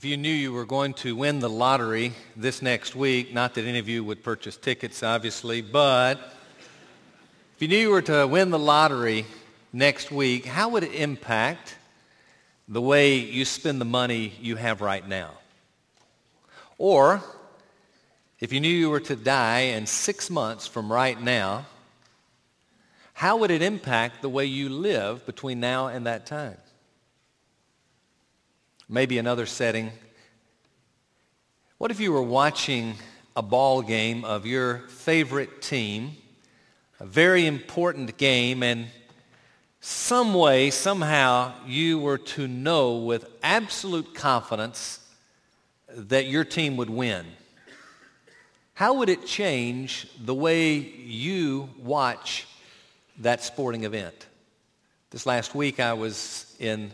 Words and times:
If 0.00 0.06
you 0.06 0.16
knew 0.16 0.32
you 0.32 0.54
were 0.54 0.64
going 0.64 0.94
to 0.94 1.14
win 1.14 1.40
the 1.40 1.50
lottery 1.50 2.14
this 2.34 2.62
next 2.62 2.96
week, 2.96 3.34
not 3.34 3.52
that 3.52 3.66
any 3.66 3.78
of 3.78 3.86
you 3.86 4.02
would 4.02 4.24
purchase 4.24 4.56
tickets, 4.56 5.02
obviously, 5.02 5.60
but 5.60 6.18
if 7.54 7.60
you 7.60 7.68
knew 7.68 7.76
you 7.76 7.90
were 7.90 8.00
to 8.00 8.26
win 8.26 8.48
the 8.48 8.58
lottery 8.58 9.26
next 9.74 10.10
week, 10.10 10.46
how 10.46 10.70
would 10.70 10.84
it 10.84 10.94
impact 10.94 11.76
the 12.66 12.80
way 12.80 13.16
you 13.16 13.44
spend 13.44 13.78
the 13.78 13.84
money 13.84 14.32
you 14.40 14.56
have 14.56 14.80
right 14.80 15.06
now? 15.06 15.32
Or 16.78 17.22
if 18.40 18.54
you 18.54 18.60
knew 18.60 18.70
you 18.70 18.88
were 18.88 19.00
to 19.00 19.16
die 19.16 19.74
in 19.74 19.84
six 19.84 20.30
months 20.30 20.66
from 20.66 20.90
right 20.90 21.20
now, 21.20 21.66
how 23.12 23.36
would 23.36 23.50
it 23.50 23.60
impact 23.60 24.22
the 24.22 24.30
way 24.30 24.46
you 24.46 24.70
live 24.70 25.26
between 25.26 25.60
now 25.60 25.88
and 25.88 26.06
that 26.06 26.24
time? 26.24 26.56
Maybe 28.90 29.18
another 29.18 29.46
setting. 29.46 29.92
What 31.78 31.92
if 31.92 32.00
you 32.00 32.10
were 32.10 32.22
watching 32.22 32.94
a 33.36 33.42
ball 33.42 33.82
game 33.82 34.24
of 34.24 34.46
your 34.46 34.78
favorite 34.88 35.62
team, 35.62 36.16
a 36.98 37.06
very 37.06 37.46
important 37.46 38.16
game, 38.16 38.64
and 38.64 38.88
some 39.80 40.34
way, 40.34 40.70
somehow, 40.70 41.52
you 41.64 42.00
were 42.00 42.18
to 42.18 42.48
know 42.48 42.96
with 42.96 43.26
absolute 43.44 44.12
confidence 44.12 44.98
that 45.88 46.26
your 46.26 46.44
team 46.44 46.76
would 46.76 46.90
win? 46.90 47.26
How 48.74 48.94
would 48.94 49.08
it 49.08 49.24
change 49.24 50.08
the 50.18 50.34
way 50.34 50.78
you 50.78 51.70
watch 51.78 52.48
that 53.18 53.44
sporting 53.44 53.84
event? 53.84 54.26
This 55.10 55.26
last 55.26 55.54
week 55.54 55.78
I 55.78 55.92
was 55.92 56.56
in 56.58 56.92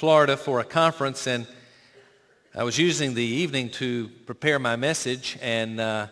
Florida 0.00 0.34
for 0.34 0.60
a 0.60 0.64
conference, 0.64 1.26
and 1.26 1.46
I 2.54 2.64
was 2.64 2.78
using 2.78 3.12
the 3.12 3.22
evening 3.22 3.68
to 3.72 4.08
prepare 4.24 4.58
my 4.58 4.74
message, 4.74 5.36
and 5.42 5.78
uh, 5.78 6.06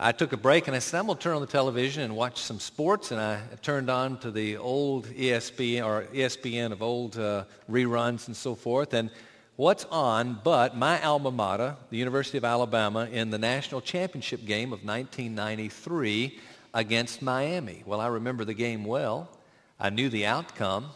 I 0.00 0.10
took 0.10 0.32
a 0.32 0.36
break, 0.36 0.66
and 0.66 0.74
I 0.74 0.80
said, 0.80 0.98
I'm 0.98 1.06
going 1.06 1.16
to 1.16 1.22
turn 1.22 1.36
on 1.36 1.40
the 1.40 1.46
television 1.46 2.02
and 2.02 2.16
watch 2.16 2.40
some 2.40 2.58
sports, 2.58 3.12
and 3.12 3.20
I 3.20 3.40
turned 3.62 3.88
on 3.88 4.18
to 4.18 4.32
the 4.32 4.56
old 4.56 5.06
ESPN 5.06 5.86
or 5.86 6.06
ESPN 6.12 6.72
of 6.72 6.82
old 6.82 7.20
uh, 7.20 7.44
reruns 7.70 8.26
and 8.26 8.36
so 8.36 8.56
forth, 8.56 8.94
and 8.94 9.12
what's 9.54 9.84
on 9.92 10.40
but 10.42 10.76
my 10.76 11.00
alma 11.00 11.30
mater, 11.30 11.76
the 11.90 11.98
University 11.98 12.36
of 12.36 12.44
Alabama, 12.44 13.08
in 13.12 13.30
the 13.30 13.38
national 13.38 13.80
championship 13.80 14.44
game 14.44 14.72
of 14.72 14.82
1993 14.82 16.36
against 16.74 17.22
Miami. 17.22 17.84
Well, 17.86 18.00
I 18.00 18.08
remember 18.08 18.44
the 18.44 18.54
game 18.54 18.84
well. 18.84 19.30
I 19.78 19.90
knew 19.90 20.08
the 20.08 20.26
outcome. 20.26 20.86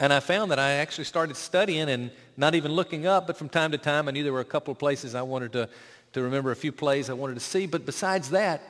And 0.00 0.12
I 0.12 0.20
found 0.20 0.50
that 0.50 0.58
I 0.58 0.72
actually 0.72 1.04
started 1.04 1.36
studying 1.36 1.88
and 1.88 2.10
not 2.36 2.54
even 2.54 2.72
looking 2.72 3.06
up, 3.06 3.26
but 3.26 3.36
from 3.36 3.48
time 3.48 3.70
to 3.72 3.78
time 3.78 4.08
I 4.08 4.10
knew 4.10 4.24
there 4.24 4.32
were 4.32 4.40
a 4.40 4.44
couple 4.44 4.72
of 4.72 4.78
places 4.78 5.14
I 5.14 5.22
wanted 5.22 5.52
to, 5.52 5.68
to 6.14 6.22
remember 6.22 6.50
a 6.50 6.56
few 6.56 6.72
plays 6.72 7.08
I 7.08 7.12
wanted 7.12 7.34
to 7.34 7.40
see. 7.40 7.66
But 7.66 7.86
besides 7.86 8.30
that, 8.30 8.60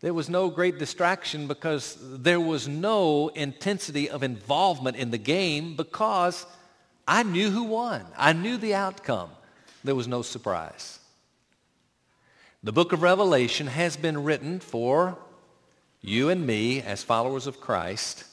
there 0.00 0.14
was 0.14 0.28
no 0.28 0.50
great 0.50 0.78
distraction 0.78 1.46
because 1.46 1.98
there 2.00 2.40
was 2.40 2.68
no 2.68 3.28
intensity 3.28 4.08
of 4.10 4.22
involvement 4.22 4.96
in 4.96 5.10
the 5.10 5.18
game 5.18 5.76
because 5.76 6.46
I 7.06 7.22
knew 7.22 7.50
who 7.50 7.64
won. 7.64 8.04
I 8.16 8.32
knew 8.32 8.56
the 8.56 8.74
outcome. 8.74 9.30
There 9.82 9.94
was 9.94 10.08
no 10.08 10.22
surprise. 10.22 10.98
The 12.62 12.72
book 12.72 12.92
of 12.92 13.02
Revelation 13.02 13.66
has 13.66 13.96
been 13.96 14.24
written 14.24 14.58
for 14.58 15.18
you 16.00 16.30
and 16.30 16.46
me 16.46 16.80
as 16.80 17.02
followers 17.02 17.46
of 17.46 17.60
Christ 17.60 18.24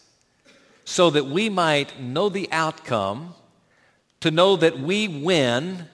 so 0.85 1.09
that 1.09 1.25
we 1.25 1.49
might 1.49 1.99
know 1.99 2.29
the 2.29 2.49
outcome, 2.51 3.33
to 4.19 4.31
know 4.31 4.55
that 4.55 4.79
we 4.79 5.07
win, 5.07 5.87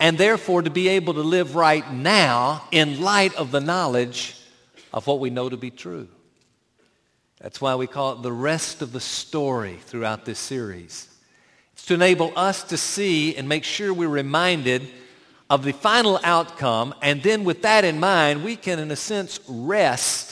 and 0.00 0.18
therefore 0.18 0.62
to 0.62 0.70
be 0.70 0.88
able 0.88 1.14
to 1.14 1.22
live 1.22 1.54
right 1.54 1.92
now 1.92 2.64
in 2.72 3.00
light 3.00 3.34
of 3.36 3.50
the 3.50 3.60
knowledge 3.60 4.36
of 4.92 5.06
what 5.06 5.20
we 5.20 5.30
know 5.30 5.48
to 5.48 5.56
be 5.56 5.70
true. 5.70 6.08
That's 7.40 7.60
why 7.60 7.74
we 7.74 7.86
call 7.86 8.12
it 8.12 8.22
the 8.22 8.32
rest 8.32 8.82
of 8.82 8.92
the 8.92 9.00
story 9.00 9.78
throughout 9.86 10.24
this 10.24 10.38
series. 10.38 11.08
It's 11.72 11.86
to 11.86 11.94
enable 11.94 12.32
us 12.36 12.62
to 12.64 12.76
see 12.76 13.36
and 13.36 13.48
make 13.48 13.64
sure 13.64 13.92
we're 13.92 14.08
reminded 14.08 14.88
of 15.50 15.64
the 15.64 15.72
final 15.72 16.18
outcome, 16.24 16.94
and 17.02 17.22
then 17.22 17.44
with 17.44 17.62
that 17.62 17.84
in 17.84 18.00
mind, 18.00 18.44
we 18.44 18.56
can, 18.56 18.78
in 18.78 18.90
a 18.90 18.96
sense, 18.96 19.38
rest 19.48 20.31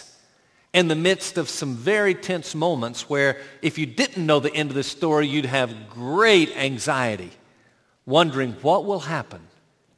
in 0.73 0.89
the 0.89 0.95
midst 0.95 1.37
of 1.37 1.49
some 1.49 1.75
very 1.75 2.15
tense 2.15 2.55
moments 2.55 3.09
where 3.09 3.39
if 3.61 3.77
you 3.79 3.87
didn't 3.87 4.25
know 4.25 4.41
the 4.41 4.55
end 4.55 4.71
of 4.71 4.77
the 4.77 4.85
story, 4.85 5.27
you'd 5.27 5.47
have 5.47 5.91
great 5.91 6.57
anxiety, 6.57 7.31
wondering 8.07 8.53
what 8.63 8.85
will 8.85 9.01
happen 9.01 9.41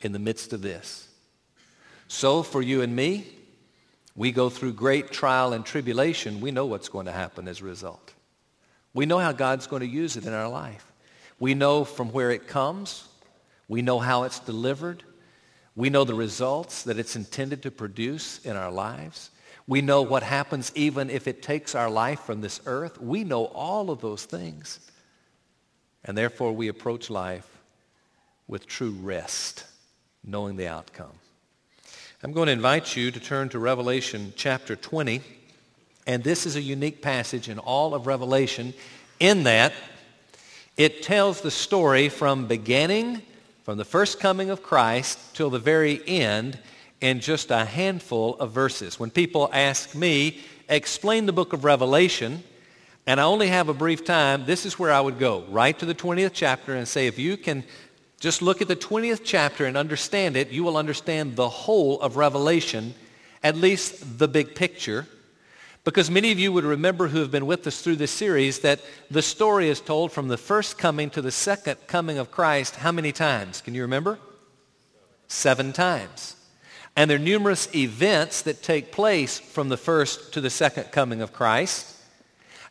in 0.01 0.13
the 0.13 0.19
midst 0.19 0.53
of 0.53 0.63
this. 0.63 1.09
So 2.09 2.43
for 2.43 2.63
you 2.63 2.83
and 2.83 2.95
me, 2.95 3.27
we 4.15 4.33
go 4.33 4.51
through 4.51 4.75
great 4.75 5.11
trial 5.11 5.53
and 5.53 5.65
tribulation. 5.65 6.41
We 6.41 6.51
know 6.51 6.67
what's 6.67 6.89
going 6.89 7.07
to 7.07 7.13
happen 7.13 7.49
as 7.49 7.61
a 7.61 7.65
result. 7.65 8.13
We 8.95 9.07
know 9.07 9.19
how 9.19 9.33
God's 9.33 9.67
going 9.67 9.81
to 9.81 9.87
use 9.87 10.17
it 10.17 10.27
in 10.27 10.33
our 10.33 10.49
life. 10.49 10.93
We 11.39 11.55
know 11.55 11.85
from 11.85 12.13
where 12.13 12.31
it 12.31 12.47
comes. 12.47 13.09
We 13.69 13.81
know 13.81 13.99
how 13.99 14.25
it's 14.25 14.39
delivered. 14.39 15.03
We 15.75 15.89
know 15.89 16.05
the 16.05 16.15
results 16.15 16.83
that 16.83 16.99
it's 16.99 17.17
intended 17.17 17.63
to 17.63 17.71
produce 17.71 18.45
in 18.45 18.57
our 18.57 18.71
lives. 18.71 19.31
We 19.73 19.81
know 19.81 20.03
what 20.03 20.23
happens 20.23 20.71
even 20.75 21.09
if 21.09 21.27
it 21.27 21.41
takes 21.41 21.75
our 21.75 21.89
life 21.89 22.21
from 22.21 22.43
this 22.43 22.61
earth. 22.67 23.01
We 23.01 23.25
know 23.25 23.47
all 23.47 23.89
of 23.89 24.03
those 24.03 24.27
things. 24.27 24.79
And 26.05 26.15
therefore 26.15 26.53
we 26.53 26.69
approach 26.69 27.09
life 27.09 27.49
with 28.47 28.67
true 28.67 28.91
rest, 28.91 29.65
knowing 30.23 30.57
the 30.57 30.69
outcome. 30.69 31.15
I'm 32.23 32.33
going 32.33 32.49
to 32.49 32.53
invite 32.53 32.95
you 32.97 33.11
to 33.13 33.19
turn 33.19 33.49
to 33.49 33.59
Revelation 33.59 34.35
chapter 34.37 34.77
20. 34.77 35.23
And 36.07 36.23
this 36.23 36.45
is 36.45 36.55
a 36.57 36.61
unique 36.61 37.01
passage 37.01 37.49
in 37.49 37.59
all 37.59 37.95
of 37.95 38.07
Revelation 38.07 38.75
in 39.21 39.45
that 39.45 39.73
it 40.77 41.03
tells 41.03 41.41
the 41.41 41.51
story 41.51 42.11
from 42.11 42.47
beginning, 42.47 43.23
from 43.63 43.79
the 43.79 43.87
first 43.87 44.21
coming 44.21 44.51
of 44.51 44.63
Christ 44.63 45.35
till 45.35 45.49
the 45.49 45.59
very 45.59 46.07
end 46.07 46.59
in 47.03 47.21
just 47.21 47.51
a 47.51 47.65
handful 47.65 48.37
of 48.37 48.53
verses. 48.53 48.99
When 48.99 49.11
people 49.11 49.51
ask 49.53 49.95
me, 49.95 50.39
explain 50.69 51.27
the 51.27 51.33
book 51.33 51.53
of 51.53 51.65
Revelation, 51.65 52.45
and 53.07 53.21
I 53.21 53.25
only 53.25 53.49
have 53.49 53.69
a 53.69 53.75
brief 53.75 54.05
time, 54.05 54.47
this 54.47 54.65
is 54.65 54.79
where 54.79 54.93
I 54.93 55.01
would 55.01 55.19
go, 55.19 55.43
right 55.49 55.77
to 55.81 55.85
the 55.85 55.97
20th 55.97 56.31
chapter 56.33 56.75
and 56.75 56.87
say, 56.87 57.09
if 57.09 57.19
you 57.19 57.37
can 57.37 57.65
just 58.21 58.41
look 58.41 58.63
at 58.63 58.69
the 58.69 58.77
20th 58.77 59.23
chapter 59.25 59.67
and 59.67 59.77
understand 59.77 60.37
it, 60.37 60.51
you 60.51 60.63
will 60.63 60.77
understand 60.77 61.35
the 61.35 61.49
whole 61.49 62.01
of 62.01 62.17
Revelation, 62.17 62.95
at 63.43 63.57
least 63.57 64.21
the 64.21 64.29
big 64.29 64.55
picture. 64.55 65.09
Because 65.83 66.09
many 66.09 66.31
of 66.31 66.39
you 66.39 66.53
would 66.53 66.63
remember 66.63 67.09
who 67.09 67.19
have 67.19 67.33
been 67.33 67.47
with 67.47 67.67
us 67.67 67.83
through 67.83 67.97
this 67.97 68.13
series 68.13 68.61
that 68.61 68.81
the 69.11 69.23
story 69.23 69.69
is 69.69 69.81
told 69.81 70.13
from 70.13 70.29
the 70.29 70.37
first 70.37 70.79
coming 70.79 71.11
to 71.11 71.21
the 71.21 71.33
second 71.33 71.79
coming 71.89 72.19
of 72.19 72.31
Christ 72.31 72.77
how 72.77 72.93
many 72.93 73.11
times? 73.11 73.61
Can 73.61 73.75
you 73.75 73.83
remember? 73.83 74.21
Seven 75.27 75.73
times. 75.73 76.37
And 76.97 77.11
there 77.11 77.17
are 77.17 77.21
numerous 77.21 77.75
events 77.75 78.43
that 78.43 78.63
take 78.63 78.93
place 78.93 79.39
from 79.39 79.69
the 79.69 79.77
first 79.77 80.35
to 80.35 80.41
the 80.41 80.51
second 80.51 80.93
coming 80.93 81.23
of 81.23 81.33
Christ. 81.33 81.97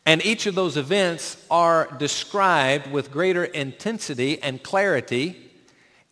And 0.06 0.24
each 0.24 0.46
of 0.46 0.54
those 0.54 0.76
events 0.76 1.36
are 1.50 1.88
described 1.98 2.90
with 2.90 3.12
greater 3.12 3.44
intensity 3.44 4.42
and 4.42 4.62
clarity 4.62 5.50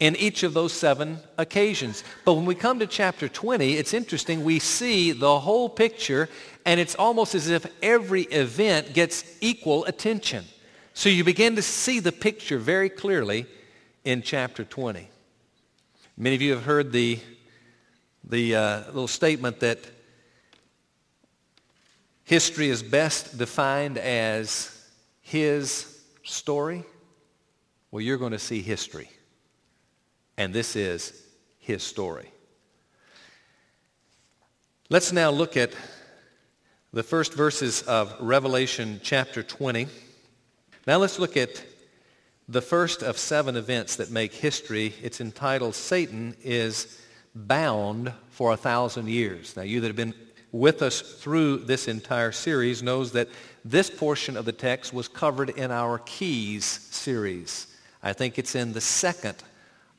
in 0.01 0.17
each 0.17 0.43
of 0.43 0.55
those 0.55 0.73
seven 0.73 1.19
occasions. 1.39 2.03
But 2.25 2.35
when 2.35 2.47
we 2.47 2.55
come 2.55 2.79
to 2.79 2.87
chapter 2.87 3.29
20, 3.29 3.75
it's 3.75 3.93
interesting. 3.93 4.43
We 4.43 4.59
see 4.59 5.13
the 5.13 5.39
whole 5.39 5.69
picture, 5.69 6.29
and 6.65 6.81
it's 6.81 6.95
almost 6.95 7.35
as 7.35 7.49
if 7.49 7.67
every 7.83 8.23
event 8.23 8.95
gets 8.95 9.25
equal 9.41 9.85
attention. 9.85 10.45
So 10.95 11.09
you 11.09 11.23
begin 11.23 11.57
to 11.57 11.63
see 11.63 12.01
the 12.01 12.13
picture 12.13 12.59
very 12.59 12.89
clearly 12.89 13.47
in 14.05 14.23
chapter 14.23 14.65
20. 14.65 15.09
Many 16.17 16.35
of 16.35 16.43
you 16.43 16.53
have 16.53 16.65
heard 16.65 16.93
the 16.93 17.21
the 18.25 18.57
uh, 18.57 18.79
little 18.87 19.09
statement 19.09 19.61
that 19.61 19.79
history 22.25 22.69
is 22.69 22.83
best 22.83 23.39
defined 23.39 23.99
as 23.99 24.77
his 25.21 26.01
story. 26.23 26.85
Well, 27.91 28.01
you're 28.01 28.19
going 28.19 28.33
to 28.33 28.39
see 28.39 28.63
history. 28.63 29.11
And 30.37 30.55
this 30.55 30.77
is 30.77 31.13
his 31.59 31.83
story. 31.83 32.31
Let's 34.89 35.13
now 35.13 35.31
look 35.31 35.57
at 35.57 35.73
the 36.93 37.03
first 37.03 37.35
verses 37.35 37.83
of 37.83 38.15
Revelation 38.21 39.01
chapter 39.03 39.43
20. 39.43 39.87
Now 40.87 40.97
let's 40.97 41.19
look 41.19 41.37
at 41.37 41.65
the 42.49 42.61
first 42.61 43.03
of 43.03 43.17
seven 43.17 43.57
events 43.57 43.97
that 43.97 44.11
make 44.11 44.33
history. 44.33 44.95
It's 45.03 45.21
entitled 45.21 45.77
Satan 45.77 46.35
is 46.43 47.00
bound 47.35 48.13
for 48.31 48.53
a 48.53 48.57
thousand 48.57 49.09
years. 49.09 49.57
Now, 49.57 49.63
you 49.63 49.81
that 49.81 49.87
have 49.87 49.97
been 49.97 50.15
with 50.53 50.83
us 50.83 51.01
through 51.01 51.59
this 51.59 51.87
entire 51.89 52.33
series 52.33 52.83
knows 52.83 53.13
that 53.13 53.29
this 53.65 53.91
portion 53.91 54.37
of 54.37 54.45
the 54.45 54.53
text 54.53 54.93
was 54.93 55.07
covered 55.07 55.51
in 55.51 55.71
our 55.71 55.99
Keys 55.99 56.65
series. 56.65 57.67
I 58.03 58.13
think 58.13 58.39
it's 58.39 58.55
in 58.55 58.73
the 58.73 58.81
second 58.81 59.37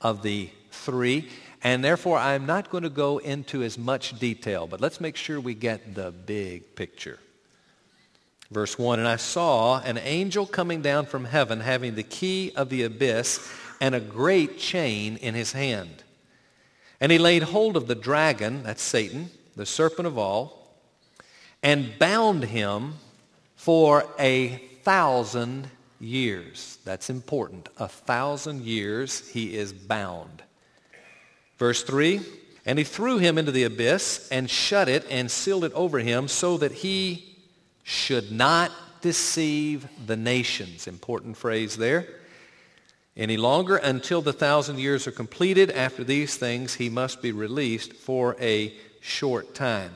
of 0.02 0.24
the 0.24 0.50
three. 0.72 1.30
And 1.64 1.84
therefore, 1.84 2.18
I'm 2.18 2.46
not 2.46 2.70
going 2.70 2.84
to 2.84 2.90
go 2.90 3.20
into 3.20 3.62
as 3.62 3.78
much 3.78 4.18
detail, 4.18 4.66
but 4.66 4.82
let's 4.82 5.00
make 5.00 5.16
sure 5.16 5.40
we 5.40 5.54
get 5.54 5.94
the 5.94 6.12
big 6.12 6.76
picture. 6.76 7.20
Verse 8.50 8.78
1, 8.78 9.00
And 9.00 9.08
I 9.08 9.16
saw 9.18 9.80
an 9.82 9.98
angel 10.00 10.46
coming 10.46 10.82
down 10.82 11.06
from 11.06 11.24
heaven 11.24 11.60
having 11.60 11.96
the 11.96 12.04
key 12.04 12.52
of 12.56 12.70
the 12.70 12.84
abyss 12.84 13.48
and 13.80 13.94
a 13.94 14.00
great 14.00 14.58
chain 14.58 15.18
in 15.18 15.36
his 15.36 15.52
hand. 15.52 16.04
And 17.02 17.12
he 17.12 17.18
laid 17.18 17.42
hold 17.44 17.76
of 17.76 17.88
the 17.88 17.96
dragon, 17.96 18.62
that's 18.64 18.84
Satan, 18.84 19.32
the 19.56 19.66
serpent 19.66 20.08
of 20.08 20.20
all, 20.20 20.78
and 21.64 21.98
bound 21.98 22.44
him 22.44 22.94
for 23.56 24.06
a 24.20 24.62
thousand 24.84 25.68
years. 26.00 26.78
That's 26.86 27.10
important. 27.10 27.70
A 27.78 27.88
thousand 27.88 28.62
years 28.62 29.28
he 29.30 29.56
is 29.56 29.74
bound. 29.74 30.44
Verse 31.58 31.84
3, 31.84 32.22
and 32.66 32.78
he 32.78 32.86
threw 32.86 33.18
him 33.18 33.38
into 33.38 33.52
the 33.52 33.64
abyss 33.64 34.28
and 34.32 34.50
shut 34.50 34.88
it 34.88 35.06
and 35.10 35.30
sealed 35.30 35.64
it 35.64 35.74
over 35.74 36.00
him 36.00 36.28
so 36.28 36.58
that 36.58 36.72
he 36.72 37.36
should 37.84 38.32
not 38.32 38.72
deceive 39.02 39.88
the 40.06 40.16
nations. 40.16 40.88
Important 40.88 41.36
phrase 41.36 41.78
there. 41.78 42.08
Any 43.18 43.36
longer 43.36 43.76
until 43.76 44.22
the 44.22 44.34
thousand 44.34 44.80
years 44.80 45.06
are 45.06 45.12
completed. 45.12 45.70
After 45.72 46.04
these 46.04 46.38
things, 46.38 46.76
he 46.76 46.90
must 46.90 47.22
be 47.22 47.32
released 47.32 47.94
for 47.94 48.38
a 48.40 48.74
short 49.02 49.54
time. 49.54 49.92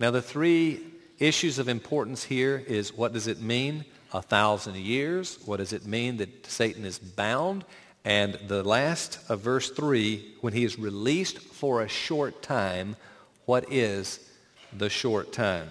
Now, 0.00 0.10
the 0.10 0.22
three 0.22 0.80
issues 1.18 1.58
of 1.58 1.68
importance 1.68 2.24
here 2.24 2.62
is 2.66 2.92
what 2.92 3.12
does 3.12 3.28
it 3.28 3.40
mean? 3.40 3.84
A 4.12 4.20
thousand 4.20 4.76
years. 4.76 5.38
What 5.44 5.58
does 5.58 5.72
it 5.72 5.86
mean 5.86 6.16
that 6.16 6.46
Satan 6.46 6.84
is 6.84 6.98
bound? 6.98 7.64
And 8.04 8.34
the 8.46 8.62
last 8.62 9.18
of 9.28 9.40
verse 9.40 9.70
3, 9.70 10.34
when 10.40 10.52
he 10.52 10.64
is 10.64 10.78
released 10.78 11.38
for 11.38 11.82
a 11.82 11.88
short 11.88 12.42
time, 12.42 12.96
what 13.46 13.72
is 13.72 14.20
the 14.76 14.90
short 14.90 15.32
time? 15.32 15.68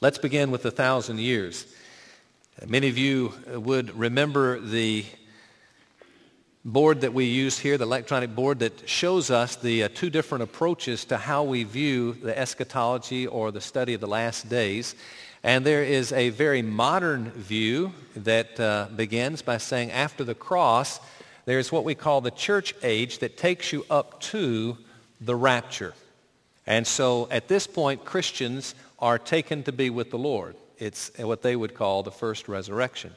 Let's 0.00 0.18
begin 0.18 0.50
with 0.50 0.64
a 0.64 0.70
thousand 0.70 1.20
years. 1.20 1.66
Many 2.66 2.88
of 2.88 2.98
you 2.98 3.32
would 3.52 3.96
remember 3.98 4.60
the 4.60 5.04
board 6.64 7.02
that 7.02 7.12
we 7.12 7.26
use 7.26 7.58
here, 7.58 7.76
the 7.76 7.84
electronic 7.84 8.34
board 8.34 8.60
that 8.60 8.88
shows 8.88 9.30
us 9.30 9.56
the 9.56 9.84
uh, 9.84 9.88
two 9.94 10.08
different 10.08 10.44
approaches 10.44 11.04
to 11.04 11.18
how 11.18 11.44
we 11.44 11.62
view 11.62 12.14
the 12.14 12.36
eschatology 12.36 13.26
or 13.26 13.52
the 13.52 13.60
study 13.60 13.92
of 13.92 14.00
the 14.00 14.06
last 14.06 14.48
days. 14.48 14.94
And 15.42 15.66
there 15.66 15.84
is 15.84 16.10
a 16.12 16.30
very 16.30 16.62
modern 16.62 17.30
view 17.32 17.92
that 18.16 18.58
uh, 18.58 18.88
begins 18.96 19.42
by 19.42 19.58
saying 19.58 19.90
after 19.90 20.24
the 20.24 20.34
cross, 20.34 21.00
there's 21.44 21.70
what 21.70 21.84
we 21.84 21.94
call 21.94 22.22
the 22.22 22.30
church 22.30 22.74
age 22.82 23.18
that 23.18 23.36
takes 23.36 23.70
you 23.70 23.84
up 23.90 24.20
to 24.20 24.78
the 25.20 25.36
rapture. 25.36 25.92
And 26.66 26.86
so 26.86 27.28
at 27.30 27.46
this 27.46 27.66
point, 27.66 28.06
Christians 28.06 28.74
are 28.98 29.18
taken 29.18 29.64
to 29.64 29.72
be 29.72 29.90
with 29.90 30.10
the 30.10 30.16
Lord. 30.16 30.56
It's 30.78 31.10
what 31.18 31.42
they 31.42 31.56
would 31.56 31.74
call 31.74 32.02
the 32.02 32.10
first 32.10 32.48
resurrection. 32.48 33.12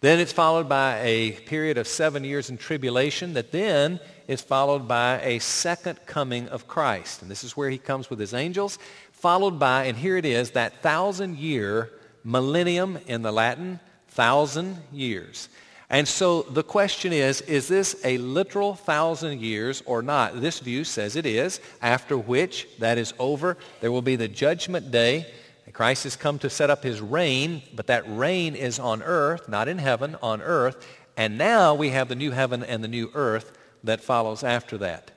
Then 0.00 0.18
it's 0.18 0.32
followed 0.32 0.68
by 0.68 1.00
a 1.00 1.32
period 1.32 1.76
of 1.76 1.86
seven 1.86 2.24
years 2.24 2.48
in 2.48 2.56
tribulation 2.56 3.34
that 3.34 3.52
then 3.52 4.00
is 4.26 4.40
followed 4.40 4.88
by 4.88 5.20
a 5.20 5.38
second 5.40 5.98
coming 6.06 6.48
of 6.48 6.66
Christ. 6.66 7.20
And 7.20 7.30
this 7.30 7.44
is 7.44 7.56
where 7.56 7.68
he 7.68 7.78
comes 7.78 8.08
with 8.08 8.18
his 8.18 8.32
angels 8.32 8.78
followed 9.20 9.58
by, 9.58 9.84
and 9.84 9.98
here 9.98 10.16
it 10.16 10.24
is, 10.24 10.52
that 10.52 10.80
thousand 10.82 11.36
year 11.36 11.90
millennium 12.24 12.98
in 13.06 13.20
the 13.20 13.30
Latin, 13.30 13.78
thousand 14.08 14.78
years. 14.92 15.50
And 15.90 16.08
so 16.08 16.42
the 16.42 16.62
question 16.62 17.12
is, 17.12 17.42
is 17.42 17.68
this 17.68 18.00
a 18.04 18.16
literal 18.18 18.74
thousand 18.74 19.40
years 19.40 19.82
or 19.84 20.00
not? 20.02 20.40
This 20.40 20.60
view 20.60 20.84
says 20.84 21.16
it 21.16 21.26
is, 21.26 21.60
after 21.82 22.16
which, 22.16 22.66
that 22.78 22.96
is 22.96 23.12
over, 23.18 23.58
there 23.80 23.92
will 23.92 24.00
be 24.00 24.16
the 24.16 24.28
judgment 24.28 24.90
day. 24.90 25.26
Christ 25.80 26.04
has 26.04 26.14
come 26.14 26.38
to 26.40 26.50
set 26.50 26.68
up 26.68 26.82
his 26.82 27.00
reign, 27.00 27.62
but 27.74 27.86
that 27.86 28.04
reign 28.06 28.54
is 28.54 28.78
on 28.78 29.02
earth, 29.02 29.48
not 29.48 29.66
in 29.66 29.78
heaven, 29.78 30.14
on 30.22 30.42
earth. 30.42 30.86
And 31.16 31.38
now 31.38 31.74
we 31.74 31.88
have 31.88 32.10
the 32.10 32.14
new 32.14 32.32
heaven 32.32 32.62
and 32.62 32.84
the 32.84 32.88
new 32.88 33.10
earth 33.14 33.56
that 33.82 34.02
follows 34.02 34.44
after 34.44 34.76
that. 34.76 35.10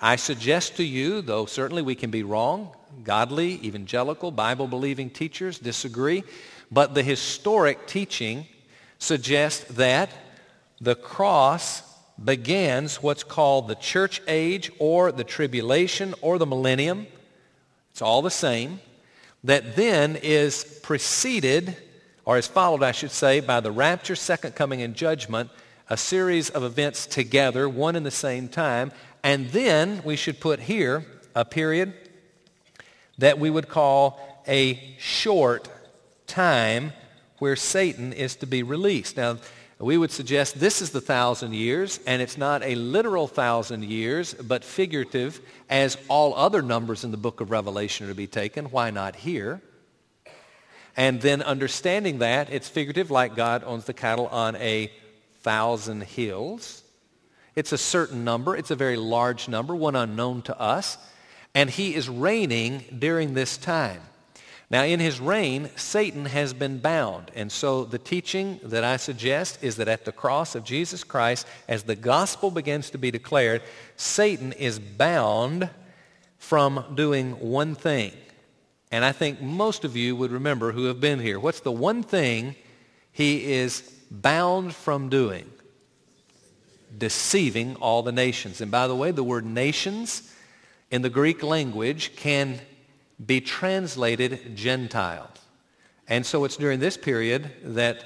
I 0.00 0.14
suggest 0.14 0.76
to 0.76 0.84
you, 0.84 1.20
though 1.20 1.46
certainly 1.46 1.82
we 1.82 1.96
can 1.96 2.12
be 2.12 2.22
wrong, 2.22 2.76
godly, 3.02 3.54
evangelical, 3.54 4.30
Bible-believing 4.30 5.10
teachers 5.10 5.58
disagree, 5.58 6.22
but 6.70 6.94
the 6.94 7.02
historic 7.02 7.88
teaching 7.88 8.46
suggests 9.00 9.64
that 9.74 10.10
the 10.80 10.94
cross 10.94 11.82
begins 12.22 13.02
what's 13.02 13.24
called 13.24 13.66
the 13.66 13.74
church 13.74 14.22
age 14.28 14.70
or 14.78 15.10
the 15.10 15.24
tribulation 15.24 16.14
or 16.20 16.38
the 16.38 16.46
millennium. 16.46 17.08
It's 17.90 18.00
all 18.00 18.22
the 18.22 18.30
same. 18.30 18.78
That 19.44 19.76
then 19.76 20.16
is 20.16 20.80
preceded, 20.82 21.76
or 22.24 22.38
is 22.38 22.46
followed, 22.46 22.82
I 22.82 22.92
should 22.92 23.10
say, 23.10 23.40
by 23.40 23.60
the 23.60 23.70
rapture, 23.70 24.16
second 24.16 24.54
coming, 24.54 24.82
and 24.82 24.94
judgment, 24.94 25.50
a 25.88 25.96
series 25.96 26.50
of 26.50 26.64
events 26.64 27.06
together, 27.06 27.68
one 27.68 27.96
in 27.96 28.02
the 28.02 28.10
same 28.10 28.48
time, 28.48 28.92
and 29.22 29.48
then 29.50 30.02
we 30.04 30.16
should 30.16 30.40
put 30.40 30.60
here 30.60 31.04
a 31.34 31.44
period 31.44 31.94
that 33.18 33.38
we 33.38 33.50
would 33.50 33.68
call 33.68 34.42
a 34.46 34.94
short 34.98 35.68
time 36.26 36.92
where 37.38 37.56
Satan 37.56 38.12
is 38.12 38.36
to 38.36 38.46
be 38.46 38.62
released. 38.62 39.16
Now, 39.16 39.38
we 39.80 39.96
would 39.96 40.10
suggest 40.10 40.58
this 40.58 40.82
is 40.82 40.90
the 40.90 41.00
thousand 41.00 41.54
years, 41.54 42.00
and 42.06 42.20
it's 42.20 42.36
not 42.36 42.62
a 42.64 42.74
literal 42.74 43.28
thousand 43.28 43.84
years, 43.84 44.34
but 44.34 44.64
figurative, 44.64 45.40
as 45.70 45.96
all 46.08 46.34
other 46.34 46.62
numbers 46.62 47.04
in 47.04 47.12
the 47.12 47.16
book 47.16 47.40
of 47.40 47.50
Revelation 47.50 48.06
are 48.06 48.10
to 48.10 48.14
be 48.14 48.26
taken. 48.26 48.66
Why 48.66 48.90
not 48.90 49.14
here? 49.14 49.60
And 50.96 51.20
then 51.20 51.42
understanding 51.42 52.18
that, 52.18 52.52
it's 52.52 52.68
figurative, 52.68 53.08
like 53.08 53.36
God 53.36 53.62
owns 53.64 53.84
the 53.84 53.92
cattle 53.92 54.26
on 54.26 54.56
a 54.56 54.90
thousand 55.42 56.02
hills. 56.02 56.82
It's 57.54 57.70
a 57.70 57.78
certain 57.78 58.24
number. 58.24 58.56
It's 58.56 58.72
a 58.72 58.76
very 58.76 58.96
large 58.96 59.48
number, 59.48 59.76
one 59.76 59.94
unknown 59.94 60.42
to 60.42 60.60
us. 60.60 60.98
And 61.54 61.70
he 61.70 61.94
is 61.94 62.08
reigning 62.08 62.84
during 62.98 63.34
this 63.34 63.56
time. 63.56 64.00
Now, 64.70 64.84
in 64.84 65.00
his 65.00 65.18
reign, 65.18 65.70
Satan 65.76 66.26
has 66.26 66.52
been 66.52 66.78
bound. 66.78 67.30
And 67.34 67.50
so 67.50 67.84
the 67.84 67.98
teaching 67.98 68.60
that 68.62 68.84
I 68.84 68.98
suggest 68.98 69.62
is 69.62 69.76
that 69.76 69.88
at 69.88 70.04
the 70.04 70.12
cross 70.12 70.54
of 70.54 70.64
Jesus 70.64 71.04
Christ, 71.04 71.46
as 71.68 71.84
the 71.84 71.96
gospel 71.96 72.50
begins 72.50 72.90
to 72.90 72.98
be 72.98 73.10
declared, 73.10 73.62
Satan 73.96 74.52
is 74.52 74.78
bound 74.78 75.70
from 76.36 76.84
doing 76.94 77.32
one 77.40 77.74
thing. 77.74 78.12
And 78.92 79.04
I 79.04 79.12
think 79.12 79.40
most 79.40 79.84
of 79.84 79.96
you 79.96 80.16
would 80.16 80.32
remember 80.32 80.72
who 80.72 80.84
have 80.84 81.00
been 81.00 81.18
here. 81.18 81.40
What's 81.40 81.60
the 81.60 81.72
one 81.72 82.02
thing 82.02 82.54
he 83.10 83.52
is 83.52 83.80
bound 84.10 84.74
from 84.74 85.08
doing? 85.08 85.50
deceiving 86.96 87.76
all 87.76 88.02
the 88.02 88.12
nations. 88.12 88.60
And 88.60 88.70
by 88.70 88.86
the 88.86 88.96
way, 88.96 89.10
the 89.10 89.24
word 89.24 89.44
nations 89.44 90.34
in 90.90 91.02
the 91.02 91.10
Greek 91.10 91.42
language 91.42 92.16
can 92.16 92.60
be 93.24 93.40
translated 93.40 94.56
Gentiles. 94.56 95.38
And 96.06 96.24
so 96.24 96.44
it's 96.44 96.56
during 96.56 96.80
this 96.80 96.96
period 96.96 97.50
that 97.62 98.04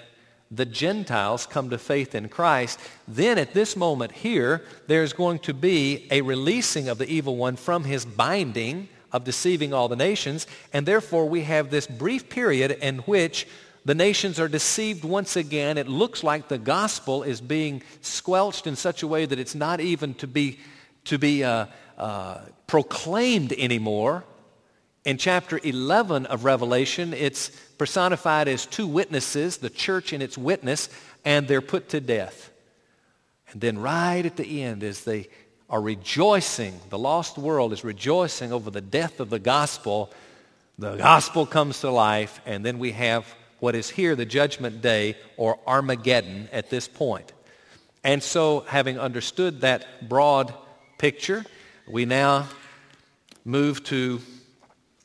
the 0.50 0.66
Gentiles 0.66 1.46
come 1.46 1.70
to 1.70 1.78
faith 1.78 2.14
in 2.14 2.28
Christ. 2.28 2.78
Then 3.08 3.38
at 3.38 3.54
this 3.54 3.74
moment 3.74 4.12
here, 4.12 4.62
there's 4.86 5.12
going 5.12 5.38
to 5.40 5.54
be 5.54 6.06
a 6.10 6.20
releasing 6.20 6.88
of 6.88 6.98
the 6.98 7.08
evil 7.08 7.36
one 7.36 7.56
from 7.56 7.84
his 7.84 8.04
binding 8.04 8.88
of 9.12 9.24
deceiving 9.24 9.72
all 9.72 9.88
the 9.88 9.96
nations. 9.96 10.46
And 10.72 10.84
therefore 10.84 11.28
we 11.28 11.42
have 11.42 11.70
this 11.70 11.86
brief 11.86 12.28
period 12.28 12.72
in 12.82 12.98
which 12.98 13.46
the 13.84 13.94
nations 13.94 14.38
are 14.38 14.48
deceived 14.48 15.04
once 15.04 15.36
again. 15.36 15.78
It 15.78 15.88
looks 15.88 16.22
like 16.22 16.48
the 16.48 16.58
gospel 16.58 17.22
is 17.22 17.40
being 17.40 17.82
squelched 18.00 18.66
in 18.66 18.76
such 18.76 19.02
a 19.02 19.08
way 19.08 19.26
that 19.26 19.38
it's 19.38 19.54
not 19.54 19.80
even 19.80 20.14
to 20.14 20.26
be, 20.26 20.58
to 21.04 21.18
be 21.18 21.44
uh, 21.44 21.66
uh, 21.98 22.42
proclaimed 22.66 23.52
anymore. 23.54 24.24
In 25.04 25.18
chapter 25.18 25.58
11 25.62 26.26
of 26.26 26.44
Revelation, 26.44 27.12
it's 27.12 27.48
personified 27.76 28.46
as 28.46 28.66
two 28.66 28.86
witnesses, 28.86 29.56
the 29.56 29.70
church 29.70 30.12
and 30.12 30.22
its 30.22 30.38
witness, 30.38 30.88
and 31.24 31.48
they're 31.48 31.60
put 31.60 31.88
to 31.88 32.00
death. 32.00 32.50
And 33.50 33.60
then 33.60 33.78
right 33.78 34.24
at 34.24 34.36
the 34.36 34.62
end, 34.62 34.84
as 34.84 35.02
they 35.02 35.28
are 35.68 35.80
rejoicing, 35.80 36.78
the 36.90 36.98
lost 36.98 37.36
world 37.36 37.72
is 37.72 37.82
rejoicing 37.82 38.52
over 38.52 38.70
the 38.70 38.80
death 38.80 39.18
of 39.18 39.28
the 39.28 39.40
gospel, 39.40 40.12
the 40.78 40.96
gospel 40.96 41.46
comes 41.46 41.80
to 41.80 41.90
life, 41.90 42.40
and 42.46 42.64
then 42.64 42.78
we 42.78 42.92
have 42.92 43.26
what 43.58 43.74
is 43.74 43.90
here 43.90 44.14
the 44.14 44.24
judgment 44.24 44.82
day 44.82 45.16
or 45.36 45.58
Armageddon 45.66 46.48
at 46.52 46.70
this 46.70 46.86
point. 46.86 47.32
And 48.04 48.22
so 48.22 48.60
having 48.68 49.00
understood 49.00 49.62
that 49.62 50.08
broad 50.08 50.54
picture, 50.98 51.44
we 51.88 52.04
now 52.04 52.46
move 53.44 53.82
to 53.84 54.20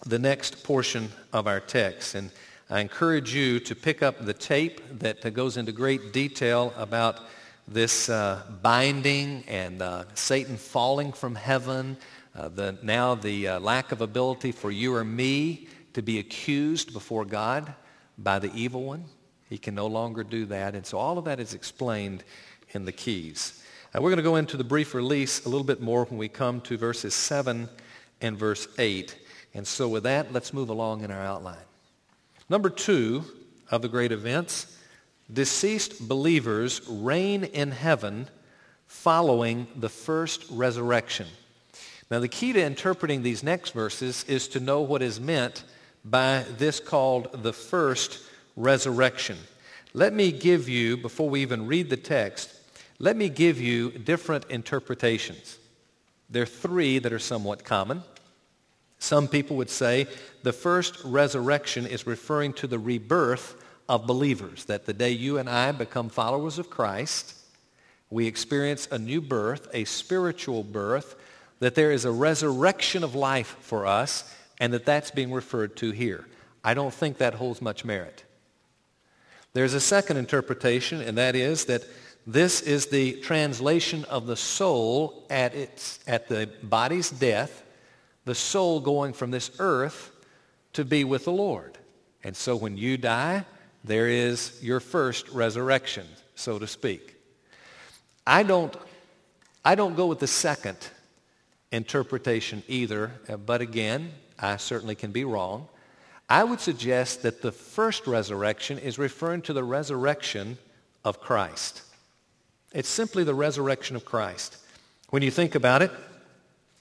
the 0.06 0.20
next 0.20 0.64
portion 0.64 1.10
of 1.34 1.48
our 1.48 1.60
text. 1.60 2.16
And 2.16 2.32
I 2.70 2.82
encourage 2.82 3.34
you 3.34 3.60
to 3.62 3.76
pick 3.76 4.04
up 4.04 4.26
the 4.26 4.34
tape 4.34 4.82
that 5.00 5.34
goes 5.34 5.58
into 5.58 5.72
great 5.72 6.14
detail 6.14 6.74
about 6.78 7.22
this 7.68 8.10
uh, 8.10 8.44
binding 8.62 9.44
and 9.48 9.82
uh, 9.82 10.04
Satan 10.14 10.58
falling 10.58 11.12
from 11.12 11.36
heaven, 11.36 11.98
uh, 12.36 12.48
the, 12.50 12.78
now 12.82 13.16
the 13.16 13.48
uh, 13.48 13.60
lack 13.60 13.92
of 13.92 14.02
ability 14.02 14.52
for 14.52 14.72
you 14.72 14.96
or 14.96 15.04
me 15.04 15.68
to 15.94 16.02
be 16.02 16.20
accused 16.20 16.94
before 16.94 17.26
God 17.26 17.74
by 18.18 18.40
the 18.40 18.54
evil 18.54 18.84
one. 18.84 19.06
He 19.50 19.58
can 19.58 19.76
no 19.76 19.88
longer 19.88 20.24
do 20.24 20.46
that. 20.46 20.76
And 20.76 20.86
so 20.86 20.98
all 20.98 21.18
of 21.18 21.26
that 21.26 21.40
is 21.40 21.54
explained 21.54 22.24
in 22.72 22.86
the 22.86 22.92
keys. 22.92 23.64
We're 23.94 24.02
going 24.02 24.18
to 24.18 24.24
go 24.24 24.36
into 24.36 24.58
the 24.58 24.64
brief 24.64 24.94
release 24.94 25.46
a 25.46 25.50
little 25.50 25.66
bit 25.66 25.82
more 25.82 26.06
when 26.06 26.20
we 26.20 26.28
come 26.28 26.62
to 26.62 26.78
verses 26.78 27.16
7 27.16 27.68
and 28.22 28.38
verse 28.38 28.68
8. 28.78 29.16
And 29.58 29.68
so 29.68 29.90
with 29.90 30.04
that, 30.04 30.32
let's 30.32 30.54
move 30.54 30.70
along 30.70 31.02
in 31.02 31.10
our 31.10 31.22
outline. 31.22 31.58
Number 32.48 32.70
two 32.70 33.26
of 33.72 33.82
the 33.82 33.90
great 33.90 34.12
events, 34.12 34.78
deceased 35.34 36.08
believers 36.08 36.88
reign 36.88 37.44
in 37.44 37.72
heaven 37.72 38.30
following 38.86 39.66
the 39.76 39.90
first 39.90 40.46
resurrection. 40.52 41.28
Now 42.12 42.20
the 42.20 42.28
key 42.28 42.54
to 42.54 42.62
interpreting 42.64 43.24
these 43.24 43.42
next 43.42 43.72
verses 43.72 44.24
is 44.26 44.48
to 44.50 44.60
know 44.60 44.82
what 44.82 45.02
is 45.02 45.20
meant 45.20 45.64
by 46.06 46.46
this 46.58 46.80
called 46.80 47.42
the 47.42 47.52
first 47.52 48.20
resurrection. 48.56 49.38
Let 49.94 50.14
me 50.14 50.32
give 50.32 50.70
you, 50.70 50.98
before 50.98 51.30
we 51.30 51.42
even 51.42 51.66
read 51.66 51.90
the 51.90 51.98
text, 51.98 52.54
let 53.00 53.18
me 53.18 53.28
give 53.28 53.60
you 53.60 53.90
different 53.90 54.46
interpretations. 54.50 55.58
There 56.30 56.44
are 56.44 56.46
three 56.46 57.00
that 57.00 57.12
are 57.12 57.20
somewhat 57.20 57.64
common. 57.64 58.04
Some 59.00 59.28
people 59.28 59.56
would 59.58 59.70
say 59.70 60.08
the 60.44 60.54
first 60.54 61.04
resurrection 61.04 61.86
is 61.86 62.08
referring 62.08 62.54
to 62.54 62.68
the 62.68 62.80
rebirth 62.80 63.64
of 63.88 64.08
believers, 64.08 64.66
that 64.66 64.86
the 64.86 64.94
day 64.94 65.12
you 65.12 65.38
and 65.38 65.50
I 65.50 65.72
become 65.72 66.10
followers 66.10 66.60
of 66.60 66.70
Christ, 66.70 67.36
we 68.10 68.28
experience 68.28 68.88
a 68.92 68.98
new 68.98 69.22
birth, 69.22 69.68
a 69.74 69.86
spiritual 69.86 70.64
birth, 70.64 71.16
that 71.60 71.76
there 71.76 71.92
is 71.92 72.06
a 72.06 72.12
resurrection 72.12 73.04
of 73.04 73.16
life 73.16 73.58
for 73.62 73.86
us, 73.86 74.34
and 74.60 74.74
that 74.74 74.86
that's 74.86 75.12
being 75.12 75.32
referred 75.32 75.76
to 75.78 75.92
here. 75.92 76.26
I 76.64 76.74
don't 76.74 76.94
think 76.94 77.18
that 77.18 77.36
holds 77.36 77.62
much 77.62 77.86
merit. 77.86 78.24
There's 79.54 79.74
a 79.74 79.80
second 79.80 80.18
interpretation, 80.18 81.02
and 81.02 81.18
that 81.18 81.36
is 81.36 81.66
that 81.66 81.84
this 82.26 82.62
is 82.62 82.88
the 82.88 83.14
translation 83.22 84.04
of 84.06 84.28
the 84.28 84.36
soul 84.36 85.26
at, 85.30 85.56
its, 85.56 86.00
at 86.08 86.28
the 86.28 86.50
body's 86.62 87.10
death 87.10 87.64
the 88.28 88.36
soul 88.36 88.82
going 88.82 89.14
from 89.14 89.32
this 89.32 89.50
earth 89.58 90.12
to 90.74 90.84
be 90.84 91.06
with 91.06 91.24
the 91.24 91.32
Lord. 91.32 91.78
And 92.26 92.36
so 92.36 92.58
when 92.58 92.76
you 92.76 92.98
die, 92.98 93.46
there 93.86 94.10
is 94.10 94.60
your 94.62 94.82
first 94.82 95.30
resurrection, 95.30 96.06
so 96.36 96.60
to 96.60 96.68
speak. 96.68 97.16
I 98.28 98.44
don't, 98.44 98.76
I 99.64 99.76
don't 99.76 99.96
go 99.96 100.08
with 100.08 100.20
the 100.20 100.28
second 100.28 100.78
interpretation 101.72 102.64
either, 102.68 103.12
uh, 103.30 103.38
but 103.38 103.62
again, 103.62 104.12
I 104.38 104.58
certainly 104.58 104.96
can 104.96 105.12
be 105.12 105.24
wrong. 105.24 105.70
I 106.30 106.44
would 106.44 106.60
suggest 106.60 107.22
that 107.22 107.42
the 107.42 107.54
first 107.54 108.08
resurrection 108.08 108.78
is 108.78 109.00
referring 109.00 109.42
to 109.44 109.54
the 109.54 109.64
resurrection 109.64 110.58
of 111.06 111.22
Christ. 111.22 111.82
It's 112.74 112.90
simply 112.90 113.24
the 113.24 113.34
resurrection 113.34 113.96
of 113.96 114.04
Christ. 114.04 114.58
When 115.12 115.24
you 115.24 115.32
think 115.32 115.56
about 115.56 115.82
it, 115.82 115.92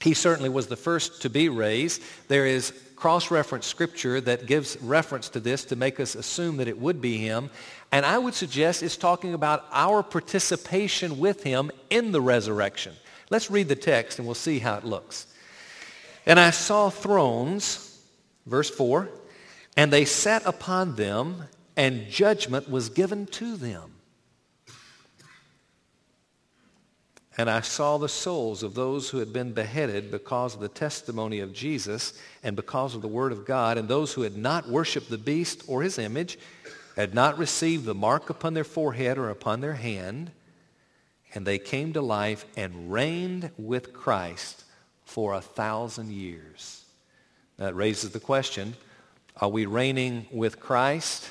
he 0.01 0.13
certainly 0.13 0.49
was 0.49 0.67
the 0.67 0.75
first 0.75 1.21
to 1.23 1.29
be 1.29 1.49
raised. 1.49 2.01
There 2.27 2.45
is 2.45 2.73
cross-reference 2.95 3.65
scripture 3.65 4.19
that 4.21 4.47
gives 4.47 4.77
reference 4.81 5.29
to 5.29 5.39
this 5.39 5.65
to 5.65 5.75
make 5.75 5.99
us 5.99 6.15
assume 6.15 6.57
that 6.57 6.67
it 6.67 6.79
would 6.79 6.99
be 7.01 7.17
him. 7.17 7.49
And 7.91 8.05
I 8.05 8.17
would 8.17 8.33
suggest 8.33 8.83
it's 8.83 8.97
talking 8.97 9.33
about 9.33 9.65
our 9.71 10.03
participation 10.03 11.19
with 11.19 11.43
him 11.43 11.71
in 11.89 12.11
the 12.11 12.21
resurrection. 12.21 12.93
Let's 13.29 13.51
read 13.51 13.67
the 13.67 13.75
text 13.75 14.19
and 14.19 14.27
we'll 14.27 14.35
see 14.35 14.59
how 14.59 14.77
it 14.77 14.83
looks. 14.83 15.27
And 16.25 16.39
I 16.39 16.49
saw 16.49 16.89
thrones, 16.89 18.01
verse 18.45 18.69
4, 18.69 19.09
and 19.77 19.93
they 19.93 20.05
sat 20.05 20.45
upon 20.45 20.95
them, 20.95 21.43
and 21.75 22.09
judgment 22.09 22.69
was 22.69 22.89
given 22.89 23.27
to 23.27 23.55
them. 23.55 23.93
And 27.37 27.51
I 27.51 27.61
saw 27.61 27.97
the 27.97 28.09
souls 28.09 28.63
of 28.63 28.73
those 28.73 29.09
who 29.09 29.19
had 29.19 29.31
been 29.31 29.53
beheaded 29.53 30.09
because 30.09 30.55
of 30.55 30.59
the 30.59 30.67
testimony 30.67 31.39
of 31.39 31.53
Jesus 31.53 32.13
and 32.43 32.55
because 32.55 32.95
of 32.95 33.03
the 33.03 33.07
word 33.07 33.31
of 33.31 33.45
God, 33.45 33.77
and 33.77 33.87
those 33.87 34.13
who 34.13 34.23
had 34.23 34.35
not 34.35 34.67
worshiped 34.67 35.09
the 35.09 35.19
beast 35.19 35.63
or 35.67 35.83
his 35.83 35.99
image, 35.99 36.39
had 36.95 37.13
not 37.13 37.37
received 37.37 37.85
the 37.85 37.93
mark 37.93 38.31
upon 38.31 38.55
their 38.55 38.63
forehead 38.63 39.19
or 39.19 39.29
upon 39.29 39.61
their 39.61 39.75
hand, 39.75 40.31
and 41.35 41.45
they 41.45 41.59
came 41.59 41.93
to 41.93 42.01
life 42.01 42.43
and 42.55 42.91
reigned 42.91 43.51
with 43.55 43.93
Christ 43.93 44.63
for 45.05 45.35
a 45.35 45.41
thousand 45.41 46.11
years. 46.11 46.85
That 47.57 47.75
raises 47.75 48.11
the 48.11 48.19
question, 48.19 48.75
are 49.35 49.49
we 49.49 49.67
reigning 49.67 50.25
with 50.31 50.59
Christ 50.59 51.29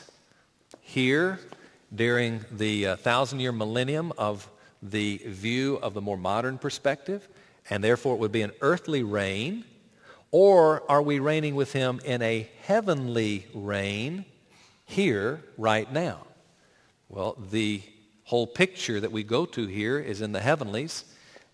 here 0.81 1.41
during 1.93 2.45
the 2.53 2.87
uh, 2.87 2.97
thousand-year 2.97 3.51
millennium 3.51 4.13
of 4.17 4.49
the 4.83 5.21
view 5.27 5.77
of 5.77 5.95
the 5.95 6.01
more 6.01 6.17
modern 6.17 6.59
perspective, 6.59 7.29
and 7.71 7.83
therefore 7.83 8.15
it 8.15 8.19
would 8.19 8.33
be 8.33 8.43
an 8.43 8.53
earthly 8.61 9.03
reign, 9.03 9.65
or 10.31 10.83
are 10.91 11.03
we 11.03 11.19
reigning 11.19 11.55
with 11.55 11.73
him 11.73 12.01
in 12.05 12.23
a 12.23 12.49
heavenly 12.63 13.47
reign 13.55 14.25
here, 14.85 15.43
right 15.57 15.91
now? 15.93 16.27
Well, 17.09 17.37
the 17.51 17.83
whole 18.25 18.47
picture 18.47 19.01
that 19.01 19.13
we 19.13 19.23
go 19.23 19.47
to 19.47 19.67
here 19.67 19.99
is 19.99 20.21
in 20.21 20.33
the 20.33 20.41
heavenlies. 20.41 21.05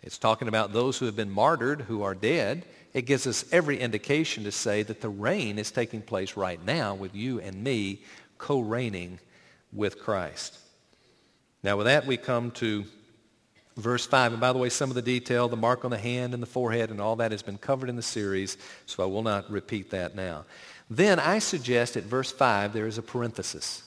It's 0.02 0.18
talking 0.18 0.48
about 0.48 0.72
those 0.72 0.98
who 0.98 1.06
have 1.06 1.16
been 1.16 1.30
martyred, 1.30 1.82
who 1.82 2.02
are 2.02 2.14
dead. 2.14 2.64
It 2.92 3.02
gives 3.02 3.26
us 3.26 3.44
every 3.52 3.78
indication 3.78 4.44
to 4.44 4.52
say 4.52 4.82
that 4.82 5.00
the 5.00 5.08
reign 5.08 5.58
is 5.58 5.70
taking 5.70 6.02
place 6.02 6.36
right 6.36 6.62
now 6.64 6.94
with 6.94 7.14
you 7.14 7.40
and 7.40 7.62
me 7.62 8.02
co-reigning 8.38 9.20
with 9.72 9.98
Christ. 9.98 10.58
Now 11.62 11.76
with 11.76 11.86
that 11.86 12.06
we 12.06 12.16
come 12.16 12.50
to 12.52 12.84
Verse 13.76 14.04
5, 14.04 14.32
and 14.32 14.40
by 14.40 14.52
the 14.52 14.58
way, 14.58 14.68
some 14.68 14.90
of 14.90 14.94
the 14.94 15.02
detail, 15.02 15.48
the 15.48 15.56
mark 15.56 15.84
on 15.84 15.90
the 15.90 15.98
hand 15.98 16.34
and 16.34 16.42
the 16.42 16.46
forehead 16.46 16.90
and 16.90 17.00
all 17.00 17.16
that 17.16 17.30
has 17.30 17.42
been 17.42 17.56
covered 17.56 17.88
in 17.88 17.96
the 17.96 18.02
series, 18.02 18.58
so 18.84 19.02
I 19.02 19.06
will 19.06 19.22
not 19.22 19.50
repeat 19.50 19.90
that 19.90 20.14
now. 20.14 20.44
Then 20.90 21.18
I 21.18 21.38
suggest 21.38 21.96
at 21.96 22.02
verse 22.02 22.30
5 22.30 22.74
there 22.74 22.86
is 22.86 22.98
a 22.98 23.02
parenthesis. 23.02 23.82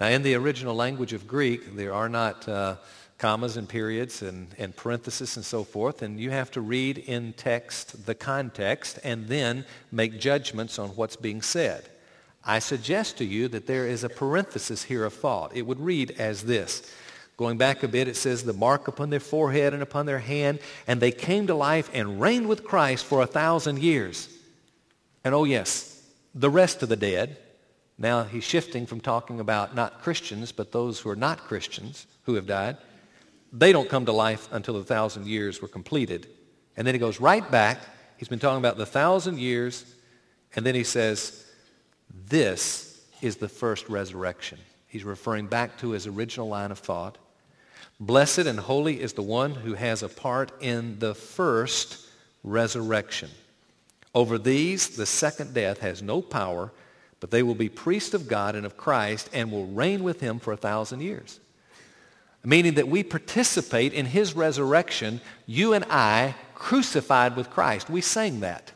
Now 0.00 0.06
in 0.06 0.22
the 0.22 0.34
original 0.34 0.74
language 0.74 1.12
of 1.12 1.28
Greek, 1.28 1.76
there 1.76 1.92
are 1.92 2.08
not 2.08 2.48
uh, 2.48 2.76
commas 3.18 3.58
and 3.58 3.68
periods 3.68 4.22
and, 4.22 4.48
and 4.56 4.74
parentheses 4.74 5.36
and 5.36 5.44
so 5.44 5.62
forth, 5.62 6.00
and 6.00 6.18
you 6.18 6.30
have 6.30 6.50
to 6.52 6.62
read 6.62 6.96
in 6.96 7.34
text 7.34 8.06
the 8.06 8.14
context 8.14 8.98
and 9.04 9.26
then 9.26 9.66
make 9.92 10.18
judgments 10.18 10.78
on 10.78 10.90
what's 10.90 11.16
being 11.16 11.42
said. 11.42 11.90
I 12.44 12.60
suggest 12.60 13.18
to 13.18 13.26
you 13.26 13.48
that 13.48 13.66
there 13.66 13.86
is 13.86 14.04
a 14.04 14.08
parenthesis 14.08 14.84
here 14.84 15.04
of 15.04 15.12
thought. 15.12 15.54
It 15.54 15.66
would 15.66 15.80
read 15.80 16.12
as 16.12 16.44
this. 16.44 16.90
Going 17.38 17.56
back 17.56 17.84
a 17.84 17.88
bit, 17.88 18.08
it 18.08 18.16
says 18.16 18.42
the 18.42 18.52
mark 18.52 18.88
upon 18.88 19.10
their 19.10 19.20
forehead 19.20 19.72
and 19.72 19.80
upon 19.80 20.06
their 20.06 20.18
hand, 20.18 20.58
and 20.88 21.00
they 21.00 21.12
came 21.12 21.46
to 21.46 21.54
life 21.54 21.88
and 21.94 22.20
reigned 22.20 22.48
with 22.48 22.64
Christ 22.64 23.04
for 23.04 23.22
a 23.22 23.26
thousand 23.26 23.78
years. 23.78 24.28
And 25.24 25.34
oh 25.34 25.44
yes, 25.44 26.02
the 26.34 26.50
rest 26.50 26.82
of 26.82 26.88
the 26.88 26.96
dead. 26.96 27.38
Now 27.96 28.24
he's 28.24 28.42
shifting 28.42 28.86
from 28.86 29.00
talking 29.00 29.38
about 29.38 29.74
not 29.74 30.02
Christians, 30.02 30.50
but 30.50 30.72
those 30.72 30.98
who 30.98 31.10
are 31.10 31.16
not 31.16 31.38
Christians 31.38 32.08
who 32.24 32.34
have 32.34 32.46
died. 32.46 32.76
They 33.52 33.72
don't 33.72 33.88
come 33.88 34.04
to 34.06 34.12
life 34.12 34.48
until 34.50 34.74
the 34.74 34.84
thousand 34.84 35.26
years 35.26 35.62
were 35.62 35.68
completed. 35.68 36.26
And 36.76 36.84
then 36.86 36.94
he 36.94 36.98
goes 36.98 37.20
right 37.20 37.48
back. 37.50 37.78
He's 38.16 38.28
been 38.28 38.40
talking 38.40 38.58
about 38.58 38.78
the 38.78 38.86
thousand 38.86 39.38
years, 39.38 39.84
and 40.56 40.66
then 40.66 40.74
he 40.74 40.84
says, 40.84 41.46
this 42.26 43.00
is 43.22 43.36
the 43.36 43.48
first 43.48 43.88
resurrection. 43.88 44.58
He's 44.88 45.04
referring 45.04 45.46
back 45.46 45.78
to 45.78 45.90
his 45.90 46.08
original 46.08 46.48
line 46.48 46.72
of 46.72 46.80
thought. 46.80 47.16
Blessed 48.00 48.38
and 48.40 48.60
holy 48.60 49.00
is 49.00 49.14
the 49.14 49.22
one 49.22 49.54
who 49.54 49.74
has 49.74 50.02
a 50.02 50.08
part 50.08 50.52
in 50.60 50.98
the 51.00 51.14
first 51.14 52.06
resurrection. 52.44 53.28
Over 54.14 54.38
these, 54.38 54.90
the 54.90 55.06
second 55.06 55.52
death 55.52 55.80
has 55.80 56.00
no 56.00 56.22
power, 56.22 56.72
but 57.18 57.30
they 57.32 57.42
will 57.42 57.56
be 57.56 57.68
priests 57.68 58.14
of 58.14 58.28
God 58.28 58.54
and 58.54 58.64
of 58.64 58.76
Christ 58.76 59.28
and 59.32 59.50
will 59.50 59.66
reign 59.66 60.04
with 60.04 60.20
him 60.20 60.38
for 60.38 60.52
a 60.52 60.56
thousand 60.56 61.00
years. 61.00 61.40
Meaning 62.44 62.74
that 62.74 62.88
we 62.88 63.02
participate 63.02 63.92
in 63.92 64.06
his 64.06 64.34
resurrection, 64.34 65.20
you 65.46 65.72
and 65.72 65.84
I 65.90 66.36
crucified 66.54 67.36
with 67.36 67.50
Christ. 67.50 67.90
We 67.90 68.00
sang 68.00 68.40
that 68.40 68.70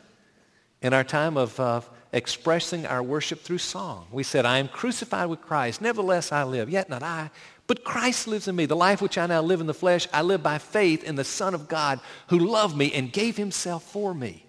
in 0.81 0.93
our 0.93 1.05
time 1.05 1.37
of 1.37 1.57
uh, 1.59 1.81
expressing 2.11 2.85
our 2.85 3.01
worship 3.01 3.39
through 3.39 3.57
song. 3.57 4.05
We 4.11 4.23
said, 4.23 4.45
I 4.45 4.59
am 4.59 4.67
crucified 4.67 5.29
with 5.29 5.41
Christ. 5.41 5.81
Nevertheless 5.81 6.31
I 6.31 6.43
live, 6.43 6.69
yet 6.69 6.89
not 6.89 7.03
I, 7.03 7.31
but 7.67 7.83
Christ 7.83 8.27
lives 8.27 8.47
in 8.47 8.55
me. 8.55 8.65
The 8.65 8.75
life 8.75 9.01
which 9.01 9.17
I 9.17 9.25
now 9.25 9.41
live 9.41 9.61
in 9.61 9.67
the 9.67 9.73
flesh, 9.73 10.07
I 10.11 10.21
live 10.21 10.43
by 10.43 10.57
faith 10.57 11.03
in 11.03 11.15
the 11.15 11.23
Son 11.23 11.53
of 11.53 11.67
God 11.67 11.99
who 12.27 12.39
loved 12.39 12.75
me 12.75 12.91
and 12.93 13.11
gave 13.11 13.37
himself 13.37 13.83
for 13.83 14.13
me. 14.13 14.45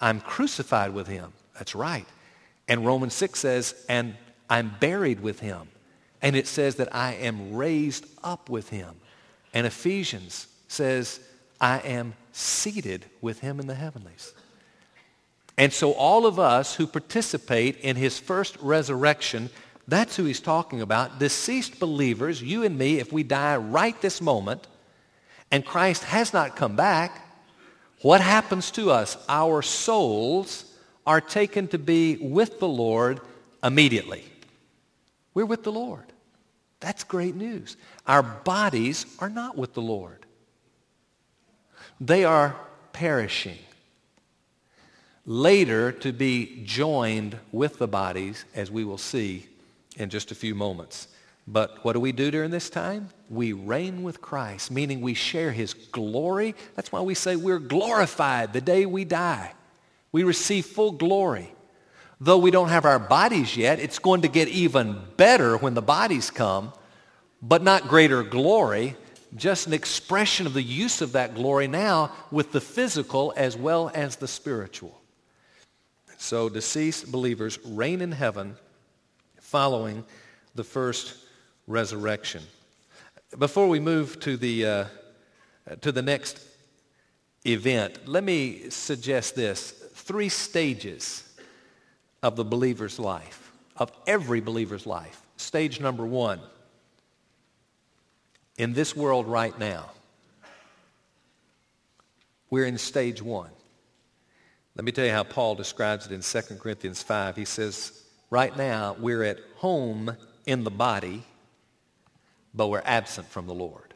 I'm 0.00 0.20
crucified 0.20 0.94
with 0.94 1.08
him. 1.08 1.32
That's 1.54 1.74
right. 1.74 2.06
And 2.68 2.84
Romans 2.84 3.14
6 3.14 3.38
says, 3.38 3.86
and 3.88 4.14
I'm 4.48 4.74
buried 4.80 5.20
with 5.20 5.40
him. 5.40 5.68
And 6.22 6.36
it 6.36 6.46
says 6.46 6.76
that 6.76 6.94
I 6.94 7.14
am 7.14 7.54
raised 7.54 8.06
up 8.22 8.48
with 8.48 8.70
him. 8.70 8.94
And 9.52 9.66
Ephesians 9.66 10.48
says, 10.68 11.20
I 11.60 11.78
am 11.78 12.14
seated 12.32 13.06
with 13.20 13.40
him 13.40 13.60
in 13.60 13.66
the 13.66 13.74
heavenlies. 13.74 14.32
And 15.58 15.72
so 15.72 15.92
all 15.92 16.26
of 16.26 16.38
us 16.38 16.74
who 16.74 16.86
participate 16.86 17.78
in 17.78 17.96
his 17.96 18.18
first 18.18 18.56
resurrection, 18.60 19.48
that's 19.88 20.16
who 20.16 20.24
he's 20.24 20.40
talking 20.40 20.80
about. 20.80 21.18
Deceased 21.18 21.78
believers, 21.78 22.42
you 22.42 22.64
and 22.64 22.76
me, 22.76 22.98
if 22.98 23.12
we 23.12 23.22
die 23.22 23.56
right 23.56 24.00
this 24.00 24.20
moment 24.20 24.66
and 25.50 25.64
Christ 25.64 26.04
has 26.04 26.32
not 26.32 26.56
come 26.56 26.74
back, 26.74 27.22
what 28.02 28.20
happens 28.20 28.70
to 28.72 28.90
us? 28.90 29.16
Our 29.28 29.62
souls 29.62 30.64
are 31.06 31.20
taken 31.20 31.68
to 31.68 31.78
be 31.78 32.16
with 32.16 32.58
the 32.58 32.68
Lord 32.68 33.20
immediately. 33.62 34.24
We're 35.34 35.46
with 35.46 35.62
the 35.62 35.72
Lord. 35.72 36.04
That's 36.80 37.04
great 37.04 37.36
news. 37.36 37.76
Our 38.06 38.22
bodies 38.22 39.06
are 39.20 39.30
not 39.30 39.56
with 39.56 39.74
the 39.74 39.82
Lord. 39.82 40.26
They 42.00 42.24
are 42.24 42.56
perishing 42.92 43.58
later 45.24 45.92
to 45.92 46.12
be 46.12 46.62
joined 46.64 47.38
with 47.50 47.78
the 47.78 47.88
bodies, 47.88 48.44
as 48.54 48.70
we 48.70 48.84
will 48.84 48.98
see 48.98 49.46
in 49.96 50.10
just 50.10 50.30
a 50.30 50.34
few 50.34 50.54
moments. 50.54 51.08
But 51.48 51.84
what 51.84 51.92
do 51.92 52.00
we 52.00 52.12
do 52.12 52.30
during 52.30 52.50
this 52.50 52.68
time? 52.68 53.08
We 53.30 53.52
reign 53.52 54.02
with 54.02 54.20
Christ, 54.20 54.70
meaning 54.70 55.00
we 55.00 55.14
share 55.14 55.52
his 55.52 55.74
glory. 55.74 56.54
That's 56.74 56.90
why 56.90 57.00
we 57.02 57.14
say 57.14 57.36
we're 57.36 57.60
glorified 57.60 58.52
the 58.52 58.60
day 58.60 58.84
we 58.84 59.04
die. 59.04 59.52
We 60.10 60.24
receive 60.24 60.66
full 60.66 60.92
glory. 60.92 61.52
Though 62.20 62.38
we 62.38 62.50
don't 62.50 62.70
have 62.70 62.84
our 62.84 62.98
bodies 62.98 63.56
yet, 63.56 63.78
it's 63.78 63.98
going 63.98 64.22
to 64.22 64.28
get 64.28 64.48
even 64.48 65.00
better 65.16 65.56
when 65.56 65.74
the 65.74 65.82
bodies 65.82 66.30
come, 66.30 66.72
but 67.42 67.62
not 67.62 67.88
greater 67.88 68.22
glory, 68.22 68.96
just 69.36 69.66
an 69.66 69.74
expression 69.74 70.46
of 70.46 70.54
the 70.54 70.62
use 70.62 71.02
of 71.02 71.12
that 71.12 71.34
glory 71.34 71.68
now 71.68 72.10
with 72.30 72.52
the 72.52 72.60
physical 72.60 73.34
as 73.36 73.56
well 73.56 73.90
as 73.94 74.16
the 74.16 74.26
spiritual. 74.26 74.98
So 76.16 76.48
deceased 76.48 77.12
believers 77.12 77.58
reign 77.64 78.00
in 78.00 78.12
heaven 78.12 78.56
following 79.46 80.04
the 80.56 80.64
first 80.64 81.14
resurrection. 81.68 82.42
Before 83.38 83.68
we 83.68 83.78
move 83.78 84.18
to 84.20 84.36
the, 84.36 84.66
uh, 84.66 84.84
to 85.82 85.92
the 85.92 86.02
next 86.02 86.44
event, 87.46 88.08
let 88.08 88.24
me 88.24 88.70
suggest 88.70 89.36
this. 89.36 89.70
Three 89.94 90.28
stages 90.28 91.22
of 92.24 92.34
the 92.34 92.44
believer's 92.44 92.98
life, 92.98 93.52
of 93.76 93.92
every 94.08 94.40
believer's 94.40 94.84
life. 94.84 95.22
Stage 95.36 95.80
number 95.80 96.04
one, 96.04 96.40
in 98.58 98.72
this 98.72 98.96
world 98.96 99.28
right 99.28 99.56
now, 99.60 99.90
we're 102.50 102.66
in 102.66 102.78
stage 102.78 103.22
one. 103.22 103.50
Let 104.74 104.84
me 104.84 104.90
tell 104.90 105.06
you 105.06 105.12
how 105.12 105.22
Paul 105.22 105.54
describes 105.54 106.04
it 106.04 106.12
in 106.12 106.20
2 106.20 106.56
Corinthians 106.56 107.00
5. 107.00 107.36
He 107.36 107.44
says, 107.44 108.05
right 108.30 108.56
now 108.56 108.96
we're 108.98 109.24
at 109.24 109.38
home 109.56 110.16
in 110.46 110.64
the 110.64 110.70
body, 110.70 111.22
but 112.54 112.68
we're 112.68 112.82
absent 112.84 113.28
from 113.28 113.46
the 113.46 113.54
Lord. 113.54 113.94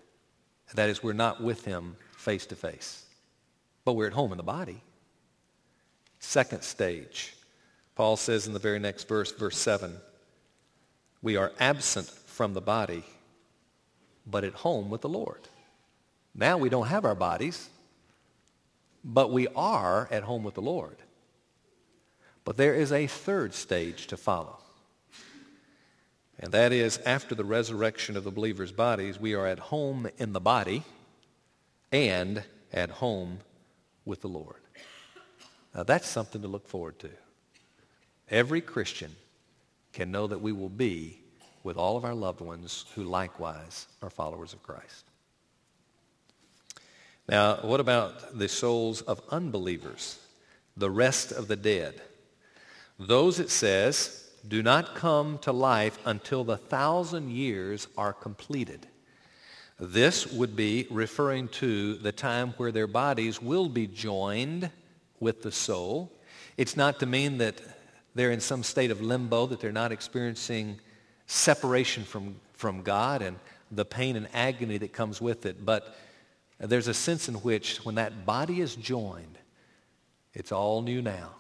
That 0.75 0.89
is, 0.89 1.03
we're 1.03 1.13
not 1.13 1.43
with 1.43 1.65
him 1.65 1.97
face 2.17 2.47
to 2.47 2.57
face, 2.57 3.05
but 3.85 3.95
we're 3.95 4.07
at 4.07 4.13
home 4.13 4.33
in 4.33 4.37
the 4.37 4.45
body. 4.45 4.83
Second 6.21 6.63
stage, 6.63 7.35
Paul 7.95 8.17
says 8.17 8.47
in 8.47 8.53
the 8.53 8.59
very 8.59 8.79
next 8.79 9.09
verse, 9.09 9.33
verse 9.33 9.57
7, 9.57 9.97
we 11.23 11.37
are 11.37 11.53
absent 11.59 12.09
from 12.09 12.55
the 12.55 12.61
body, 12.61 13.05
but 14.27 14.45
at 14.45 14.55
home 14.55 14.91
with 14.91 15.01
the 15.01 15.09
Lord. 15.09 15.49
Now 16.35 16.57
we 16.59 16.69
don't 16.69 16.87
have 16.87 17.05
our 17.05 17.15
bodies, 17.15 17.69
but 19.03 19.33
we 19.33 19.49
are 19.49 20.09
at 20.11 20.23
home 20.23 20.45
with 20.45 20.55
the 20.55 20.63
Lord. 20.63 20.97
But 22.45 22.57
there 22.57 22.75
is 22.75 22.93
a 22.93 23.07
third 23.07 23.55
stage 23.55 24.07
to 24.09 24.17
follow. 24.17 24.59
And 26.39 26.53
that 26.53 26.73
is 26.73 26.99
after 27.05 27.35
the 27.35 27.45
resurrection 27.45 28.17
of 28.17 28.25
the 28.25 28.31
believer's 28.31 28.73
bodies, 28.73 29.21
we 29.21 29.35
are 29.35 29.47
at 29.47 29.59
home 29.59 30.09
in 30.17 30.33
the 30.33 30.41
body 30.41 30.83
and 31.93 32.43
at 32.73 32.91
home 32.91 33.41
with 34.07 34.23
the 34.23 34.29
Lord. 34.29 34.57
Now 35.75 35.83
that's 35.83 36.09
something 36.09 36.41
to 36.41 36.49
look 36.49 36.67
forward 36.67 36.99
to. 37.01 37.11
Every 38.31 38.61
Christian 38.61 39.15
can 39.93 40.11
know 40.11 40.27
that 40.29 40.41
we 40.41 40.53
will 40.53 40.71
be 40.71 41.21
with 41.63 41.77
all 41.77 41.97
of 41.97 42.05
our 42.05 42.15
loved 42.15 42.41
ones 42.41 42.87
who 42.95 43.05
likewise 43.05 43.87
are 44.03 44.09
followers 44.09 44.53
of 44.53 44.63
Christ. 44.63 45.05
Now, 47.29 47.57
what 47.57 47.81
about 47.81 48.39
the 48.39 48.49
souls 48.49 49.03
of 49.03 49.21
unbelievers, 49.31 50.19
the 50.77 50.91
rest 50.91 51.33
of 51.33 51.49
the 51.49 51.57
dead? 51.57 52.01
Those, 53.01 53.41
it 53.41 53.49
says, 53.49 54.31
do 54.47 54.63
not 54.63 54.95
come 54.95 55.39
to 55.39 55.53
life 55.53 55.99
until 56.05 56.45
the 56.45 56.59
thousand 56.59 57.31
years 57.31 57.89
are 57.97 58.13
completed. 58.13 58.87
This 59.79 60.27
would 60.27 60.55
be 60.55 60.87
referring 60.91 61.49
to 61.49 61.95
the 61.95 62.13
time 62.13 62.53
where 62.59 62.71
their 62.71 62.87
bodies 62.87 63.41
will 63.41 63.71
be 63.71 63.87
joined 63.87 64.71
with 65.19 65.41
the 65.41 65.51
soul. 65.51 66.13
It's 66.59 66.77
not 66.77 67.01
to 67.01 67.07
mean 67.07 67.39
that 67.39 67.63
they're 68.15 68.33
in 68.33 68.41
some 68.41 68.63
state 68.63 68.91
of 68.91 69.01
limbo, 69.01 69.47
that 69.47 69.61
they're 69.61 69.73
not 69.73 69.93
experiencing 69.93 70.79
separation 71.27 72.05
from, 72.05 72.37
from 72.53 72.83
God 72.83 73.23
and 73.23 73.39
the 73.71 73.87
pain 73.87 74.17
and 74.17 74.29
agony 74.35 74.77
that 74.77 74.93
comes 74.93 75.23
with 75.23 75.47
it. 75.47 75.65
But 75.65 75.97
there's 76.59 76.89
a 76.89 76.95
sense 76.95 77.29
in 77.29 77.37
which 77.37 77.79
when 77.79 77.95
that 77.95 78.27
body 78.27 78.61
is 78.61 78.77
joined, 78.77 79.39
it's 80.35 80.53
all 80.53 80.83
new 80.83 81.01
now. 81.01 81.37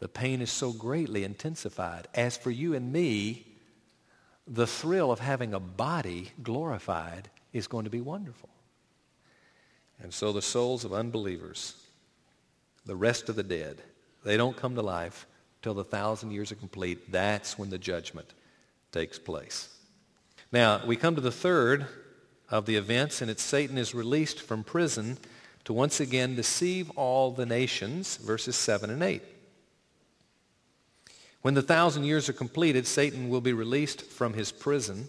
The 0.00 0.08
pain 0.08 0.40
is 0.40 0.50
so 0.50 0.72
greatly 0.72 1.24
intensified. 1.24 2.08
As 2.14 2.36
for 2.36 2.50
you 2.50 2.74
and 2.74 2.92
me, 2.92 3.46
the 4.46 4.66
thrill 4.66 5.12
of 5.12 5.20
having 5.20 5.54
a 5.54 5.60
body 5.60 6.32
glorified 6.42 7.28
is 7.52 7.68
going 7.68 7.84
to 7.84 7.90
be 7.90 8.00
wonderful. 8.00 8.48
And 10.02 10.12
so 10.12 10.32
the 10.32 10.42
souls 10.42 10.84
of 10.84 10.94
unbelievers, 10.94 11.74
the 12.86 12.96
rest 12.96 13.28
of 13.28 13.36
the 13.36 13.42
dead, 13.42 13.82
they 14.24 14.38
don't 14.38 14.56
come 14.56 14.74
to 14.74 14.82
life 14.82 15.26
till 15.60 15.74
the 15.74 15.84
thousand 15.84 16.30
years 16.30 16.50
are 16.50 16.56
complete. 16.56 17.12
That's 17.12 17.58
when 17.58 17.68
the 17.68 17.78
judgment 17.78 18.32
takes 18.92 19.18
place. 19.18 19.68
Now, 20.50 20.84
we 20.84 20.96
come 20.96 21.14
to 21.14 21.20
the 21.20 21.30
third 21.30 21.86
of 22.50 22.64
the 22.64 22.76
events, 22.76 23.20
and 23.20 23.30
it's 23.30 23.42
Satan 23.42 23.76
is 23.76 23.94
released 23.94 24.40
from 24.40 24.64
prison 24.64 25.18
to 25.64 25.74
once 25.74 26.00
again 26.00 26.34
deceive 26.34 26.90
all 26.96 27.30
the 27.30 27.46
nations, 27.46 28.16
verses 28.16 28.56
7 28.56 28.88
and 28.88 29.02
8. 29.02 29.22
When 31.42 31.54
the 31.54 31.62
thousand 31.62 32.04
years 32.04 32.28
are 32.28 32.34
completed, 32.34 32.86
Satan 32.86 33.28
will 33.28 33.40
be 33.40 33.52
released 33.52 34.02
from 34.02 34.34
his 34.34 34.52
prison 34.52 35.08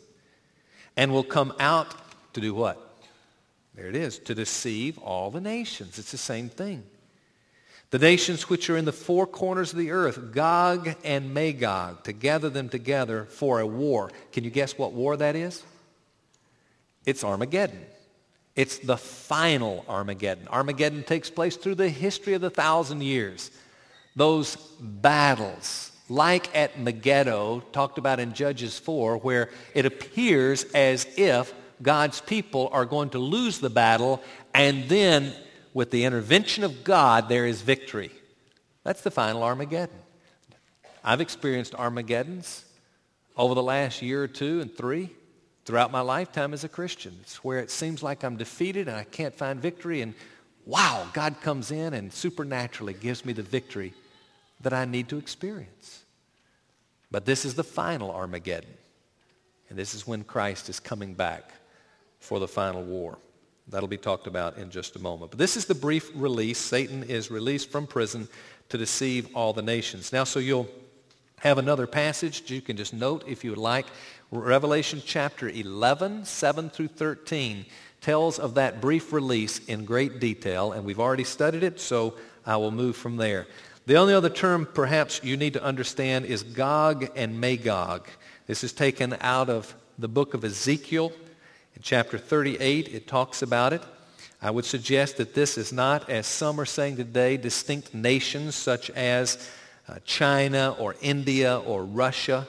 and 0.95 1.11
will 1.11 1.23
come 1.23 1.53
out 1.59 1.93
to 2.33 2.41
do 2.41 2.53
what? 2.53 2.79
There 3.75 3.87
it 3.87 3.95
is, 3.95 4.19
to 4.19 4.35
deceive 4.35 4.97
all 4.99 5.31
the 5.31 5.41
nations. 5.41 5.97
It's 5.99 6.11
the 6.11 6.17
same 6.17 6.49
thing. 6.49 6.83
The 7.89 7.99
nations 7.99 8.49
which 8.49 8.69
are 8.69 8.77
in 8.77 8.85
the 8.85 8.93
four 8.93 9.27
corners 9.27 9.73
of 9.73 9.79
the 9.79 9.91
earth, 9.91 10.31
Gog 10.31 10.95
and 11.03 11.33
Magog, 11.33 12.05
to 12.05 12.13
gather 12.13 12.49
them 12.49 12.69
together 12.69 13.25
for 13.25 13.59
a 13.59 13.67
war. 13.67 14.11
Can 14.31 14.45
you 14.45 14.49
guess 14.49 14.77
what 14.77 14.93
war 14.93 15.17
that 15.17 15.35
is? 15.35 15.63
It's 17.05 17.23
Armageddon. 17.23 17.85
It's 18.55 18.77
the 18.79 18.97
final 18.97 19.85
Armageddon. 19.89 20.47
Armageddon 20.47 21.03
takes 21.03 21.29
place 21.29 21.57
through 21.57 21.75
the 21.75 21.89
history 21.89 22.33
of 22.33 22.41
the 22.41 22.49
thousand 22.49 23.01
years. 23.03 23.51
Those 24.15 24.55
battles, 24.79 25.90
like 26.11 26.53
at 26.55 26.77
Megiddo, 26.77 27.61
talked 27.71 27.97
about 27.97 28.19
in 28.19 28.33
Judges 28.33 28.77
4, 28.77 29.17
where 29.17 29.49
it 29.73 29.85
appears 29.85 30.65
as 30.75 31.07
if 31.15 31.53
God's 31.81 32.19
people 32.19 32.69
are 32.73 32.85
going 32.85 33.11
to 33.11 33.19
lose 33.19 33.59
the 33.59 33.69
battle, 33.69 34.21
and 34.53 34.89
then 34.89 35.33
with 35.73 35.89
the 35.89 36.03
intervention 36.03 36.65
of 36.65 36.83
God, 36.83 37.29
there 37.29 37.45
is 37.45 37.61
victory. 37.61 38.11
That's 38.83 39.01
the 39.01 39.11
final 39.11 39.41
Armageddon. 39.41 39.95
I've 41.01 41.21
experienced 41.21 41.75
Armageddons 41.75 42.65
over 43.37 43.55
the 43.55 43.63
last 43.63 44.01
year 44.01 44.21
or 44.21 44.27
two 44.27 44.59
and 44.59 44.75
three 44.75 45.11
throughout 45.63 45.91
my 45.91 46.01
lifetime 46.01 46.53
as 46.53 46.65
a 46.65 46.69
Christian. 46.69 47.17
It's 47.21 47.41
where 47.43 47.59
it 47.59 47.71
seems 47.71 48.03
like 48.03 48.23
I'm 48.23 48.35
defeated 48.35 48.89
and 48.89 48.97
I 48.97 49.05
can't 49.05 49.33
find 49.33 49.61
victory 49.61 50.01
and 50.01 50.13
wow, 50.65 51.07
God 51.13 51.39
comes 51.41 51.71
in 51.71 51.93
and 51.93 52.11
supernaturally 52.11 52.93
gives 52.93 53.23
me 53.23 53.31
the 53.31 53.41
victory 53.41 53.93
that 54.59 54.73
I 54.73 54.85
need 54.85 55.09
to 55.09 55.17
experience. 55.17 56.00
But 57.11 57.25
this 57.25 57.45
is 57.45 57.55
the 57.55 57.63
final 57.63 58.11
Armageddon. 58.11 58.73
And 59.69 59.77
this 59.77 59.93
is 59.93 60.07
when 60.07 60.23
Christ 60.23 60.69
is 60.69 60.79
coming 60.79 61.13
back 61.13 61.51
for 62.19 62.39
the 62.39 62.47
final 62.47 62.83
war. 62.83 63.17
That'll 63.67 63.87
be 63.87 63.97
talked 63.97 64.27
about 64.27 64.57
in 64.57 64.69
just 64.69 64.95
a 64.95 64.99
moment. 64.99 65.31
But 65.31 65.37
this 65.37 65.55
is 65.55 65.65
the 65.65 65.75
brief 65.75 66.11
release. 66.15 66.57
Satan 66.57 67.03
is 67.03 67.31
released 67.31 67.71
from 67.71 67.87
prison 67.87 68.27
to 68.69 68.77
deceive 68.77 69.29
all 69.35 69.53
the 69.53 69.61
nations. 69.61 70.11
Now, 70.11 70.23
so 70.23 70.39
you'll 70.39 70.69
have 71.39 71.57
another 71.57 71.87
passage 71.87 72.49
you 72.51 72.61
can 72.61 72.77
just 72.77 72.93
note 72.93 73.23
if 73.27 73.43
you 73.43 73.51
would 73.51 73.57
like. 73.59 73.85
Revelation 74.31 75.01
chapter 75.05 75.49
11, 75.49 76.25
7 76.25 76.69
through 76.69 76.87
13 76.87 77.65
tells 77.99 78.39
of 78.39 78.55
that 78.55 78.81
brief 78.81 79.13
release 79.13 79.59
in 79.65 79.85
great 79.85 80.19
detail, 80.19 80.71
and 80.71 80.83
we've 80.83 80.99
already 80.99 81.23
studied 81.23 81.63
it, 81.63 81.79
so 81.79 82.15
I 82.45 82.57
will 82.57 82.71
move 82.71 82.95
from 82.95 83.17
there. 83.17 83.47
The 83.87 83.95
only 83.95 84.13
other 84.13 84.29
term 84.29 84.67
perhaps 84.71 85.21
you 85.23 85.35
need 85.37 85.53
to 85.53 85.63
understand 85.63 86.25
is 86.25 86.43
Gog 86.43 87.09
and 87.15 87.41
Magog. 87.41 88.07
This 88.45 88.63
is 88.63 88.73
taken 88.73 89.17
out 89.21 89.49
of 89.49 89.73
the 89.97 90.07
book 90.07 90.35
of 90.35 90.45
Ezekiel. 90.45 91.11
In 91.75 91.81
chapter 91.81 92.19
38, 92.19 92.89
it 92.89 93.07
talks 93.07 93.41
about 93.41 93.73
it. 93.73 93.81
I 94.39 94.51
would 94.51 94.65
suggest 94.65 95.17
that 95.17 95.33
this 95.33 95.57
is 95.57 95.73
not, 95.73 96.11
as 96.11 96.27
some 96.27 96.59
are 96.59 96.65
saying 96.65 96.97
today, 96.97 97.37
distinct 97.37 97.91
nations 97.95 98.53
such 98.53 98.91
as 98.91 99.49
uh, 99.87 99.95
China 100.05 100.75
or 100.77 100.95
India 101.01 101.57
or 101.59 101.83
Russia, 101.83 102.47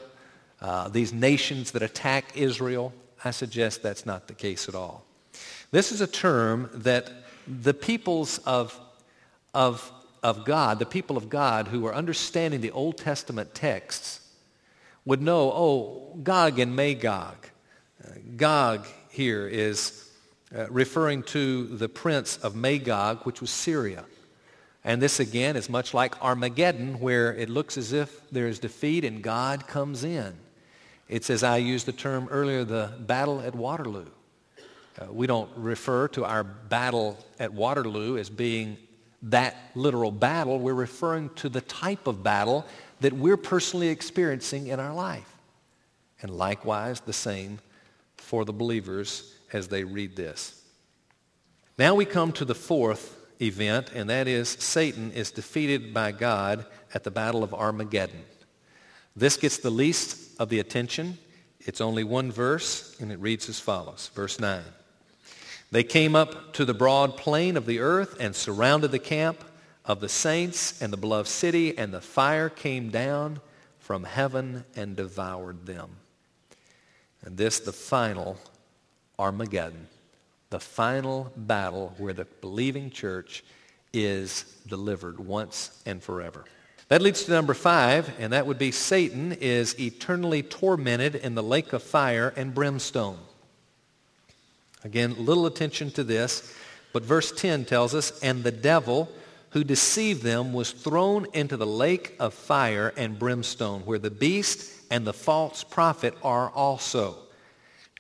uh, 0.61 0.89
these 0.89 1.15
nations 1.15 1.71
that 1.71 1.83
attack 1.83 2.37
Israel. 2.37 2.93
I 3.25 3.31
suggest 3.31 3.83
that's 3.83 4.05
not 4.05 4.29
the 4.29 4.35
case 4.35 4.69
at 4.69 4.75
all. 4.75 5.03
This 5.71 5.93
is 5.93 6.03
a 6.03 6.07
term 6.07 6.69
that 6.75 7.11
the 7.47 7.73
peoples 7.73 8.37
of, 8.39 8.79
of, 9.55 9.91
of 10.23 10.45
God, 10.45 10.79
the 10.79 10.87
people 10.87 11.17
of 11.17 11.29
God 11.29 11.69
who 11.69 11.85
are 11.87 11.95
understanding 11.95 12.61
the 12.61 12.71
Old 12.71 12.99
Testament 12.99 13.55
texts, 13.55 14.21
would 15.05 15.21
know, 15.21 15.51
oh, 15.53 16.17
Gog 16.23 16.59
and 16.59 16.77
Magog. 16.77 17.49
Uh, 18.03 18.13
Gog 18.37 18.87
here 19.11 19.49
is 19.49 20.11
uh, 20.57 20.67
referring 20.71 21.23
to 21.25 21.67
the 21.67 21.89
prince 21.89 22.37
of 22.39 22.55
Magog, 22.55 23.25
which 23.25 23.41
was 23.41 23.51
Syria. 23.51 24.05
And 24.85 25.01
this 25.01 25.21
again 25.21 25.57
is 25.57 25.69
much 25.69 25.95
like 25.95 26.21
Armageddon, 26.23 27.01
where 27.01 27.35
it 27.35 27.49
looks 27.49 27.77
as 27.77 27.93
if 27.93 28.29
there 28.31 28.47
is 28.47 28.59
defeat 28.59 29.05
and 29.05 29.23
God 29.23 29.67
comes 29.67 30.05
in. 30.05 30.35
It's 31.09 31.31
as 31.31 31.43
I 31.43 31.59
used 31.59 31.87
the 31.87 31.93
term 31.93 32.29
earlier, 32.31 32.65
the 32.65 32.93
battle 32.99 33.41
at 33.41 33.55
Waterloo. 33.55 34.07
Uh, 34.99 35.13
we 35.13 35.27
don't 35.27 35.51
refer 35.57 36.09
to 36.09 36.25
our 36.25 36.45
battle 36.45 37.19
at 37.39 37.53
Waterloo 37.53 38.19
as 38.19 38.29
being 38.29 38.77
that 39.23 39.57
literal 39.75 40.11
battle. 40.11 40.59
We're 40.59 40.75
referring 40.75 41.31
to 41.37 41.49
the 41.49 41.61
type 41.61 42.07
of 42.07 42.23
battle 42.23 42.67
that 43.01 43.13
we're 43.13 43.37
personally 43.37 43.89
experiencing 43.89 44.69
in 44.69 44.81
our 44.81 44.95
life. 44.95 45.29
And 46.21 46.31
likewise, 46.31 47.01
the 47.01 47.13
same 47.13 47.59
for 48.17 48.45
the 48.45 48.53
believers 48.53 49.35
as 49.53 49.69
they 49.69 49.85
read 49.85 50.17
this. 50.17 50.63
Now 51.79 51.95
we 51.95 52.05
come 52.05 52.33
to 52.33 52.45
the 52.45 52.55
fourth 52.55 53.19
event, 53.41 53.91
and 53.95 54.09
that 54.11 54.29
is 54.29 54.49
Satan 54.49 55.11
is 55.13 55.31
defeated 55.31 55.93
by 55.93 56.13
God 56.13 56.65
at 56.95 57.03
the 57.03 57.11
Battle 57.11 57.43
of 57.43 57.53
Armageddon. 57.53 58.23
This 59.17 59.37
gets 59.37 59.59
the 59.59 59.71
least 59.71 60.41
of 60.41 60.49
the 60.49 60.61
attention. 60.61 61.19
It's 61.61 61.81
only 61.81 62.05
one 62.05 62.31
verse, 62.31 62.97
and 63.01 63.13
it 63.13 63.19
reads 63.19 63.49
as 63.49 63.61
follows. 63.61 64.11
Verse 64.15 64.39
9. 64.39 64.63
They 65.73 65.83
came 65.83 66.15
up 66.15 66.53
to 66.53 66.67
the 66.67 66.75
broad 66.75 67.17
plain 67.17 67.57
of 67.57 67.65
the 67.65 67.81
earth 67.81 68.21
and 68.21 68.37
surrounded 68.37 68.91
the 68.91 68.99
camp 68.99 69.43
of 69.87 70.01
the 70.01 70.09
saints 70.09 70.81
and 70.83 70.93
the 70.93 70.99
beloved 70.99 71.29
city, 71.29 71.77
and 71.79 71.95
the 71.95 72.03
fire 72.03 72.51
came 72.51 72.91
down 72.91 73.41
from 73.79 74.05
heaven 74.05 74.67
and 74.77 74.95
devoured 74.95 75.65
them. 75.65 75.97
And 77.23 77.39
this, 77.39 77.59
the 77.59 77.73
final 77.73 78.39
Armageddon, 79.19 79.89
the 80.51 80.61
final 80.61 81.33
battle 81.39 81.95
where 81.97 82.13
the 82.13 82.27
believing 82.43 82.91
church 82.91 83.43
is 83.95 84.45
delivered 84.67 85.19
once 85.21 85.83
and 85.87 86.03
forever. 86.03 86.45
That 86.89 87.01
leads 87.01 87.25
to 87.25 87.31
number 87.31 87.55
five, 87.55 88.13
and 88.19 88.35
that 88.35 88.47
would 88.47 88.59
be 88.59 88.73
Satan 88.73 89.33
is 89.33 89.79
eternally 89.81 90.43
tormented 90.43 91.15
in 91.15 91.35
the 91.35 91.43
lake 91.43 91.73
of 91.73 91.83
fire 91.83 92.35
and 92.37 92.55
brimstone. 92.55 93.19
Again, 94.85 95.15
little 95.25 95.47
attention 95.47 95.91
to 95.93 96.05
this, 96.05 96.55
but 96.93 97.05
verse 97.05 97.33
10 97.33 97.65
tells 97.65 97.95
us, 97.95 98.21
and 98.21 98.43
the 98.43 98.53
devil 98.53 99.09
who 99.51 99.65
deceived 99.65 100.23
them 100.23 100.53
was 100.53 100.73
thrown 100.73 101.27
into 101.35 101.57
the 101.57 101.67
lake 101.67 102.17
of 102.19 102.35
fire 102.35 102.93
and 102.97 103.19
brimstone, 103.19 103.83
where 103.83 103.99
the 103.99 104.11
beast 104.11 104.73
and 104.91 105.07
the 105.07 105.13
false 105.13 105.63
prophet 105.63 106.15
are 106.23 106.51
also. 106.51 107.17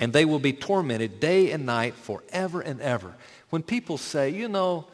And 0.00 0.12
they 0.12 0.24
will 0.24 0.38
be 0.38 0.52
tormented 0.52 1.20
day 1.20 1.52
and 1.52 1.66
night 1.66 1.94
forever 1.94 2.60
and 2.60 2.80
ever. 2.80 3.14
When 3.50 3.62
people 3.62 3.98
say, 3.98 4.30
you 4.30 4.48
know, 4.48 4.86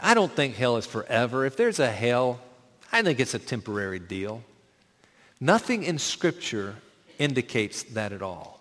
I 0.00 0.14
don't 0.14 0.32
think 0.32 0.56
hell 0.56 0.76
is 0.76 0.86
forever. 0.86 1.46
If 1.46 1.56
there's 1.56 1.78
a 1.78 1.90
hell, 1.90 2.40
I 2.92 3.02
think 3.02 3.20
it's 3.20 3.34
a 3.34 3.38
temporary 3.38 3.98
deal. 3.98 4.42
Nothing 5.40 5.84
in 5.84 5.98
Scripture 5.98 6.76
indicates 7.18 7.84
that 7.84 8.12
at 8.12 8.22
all. 8.22 8.57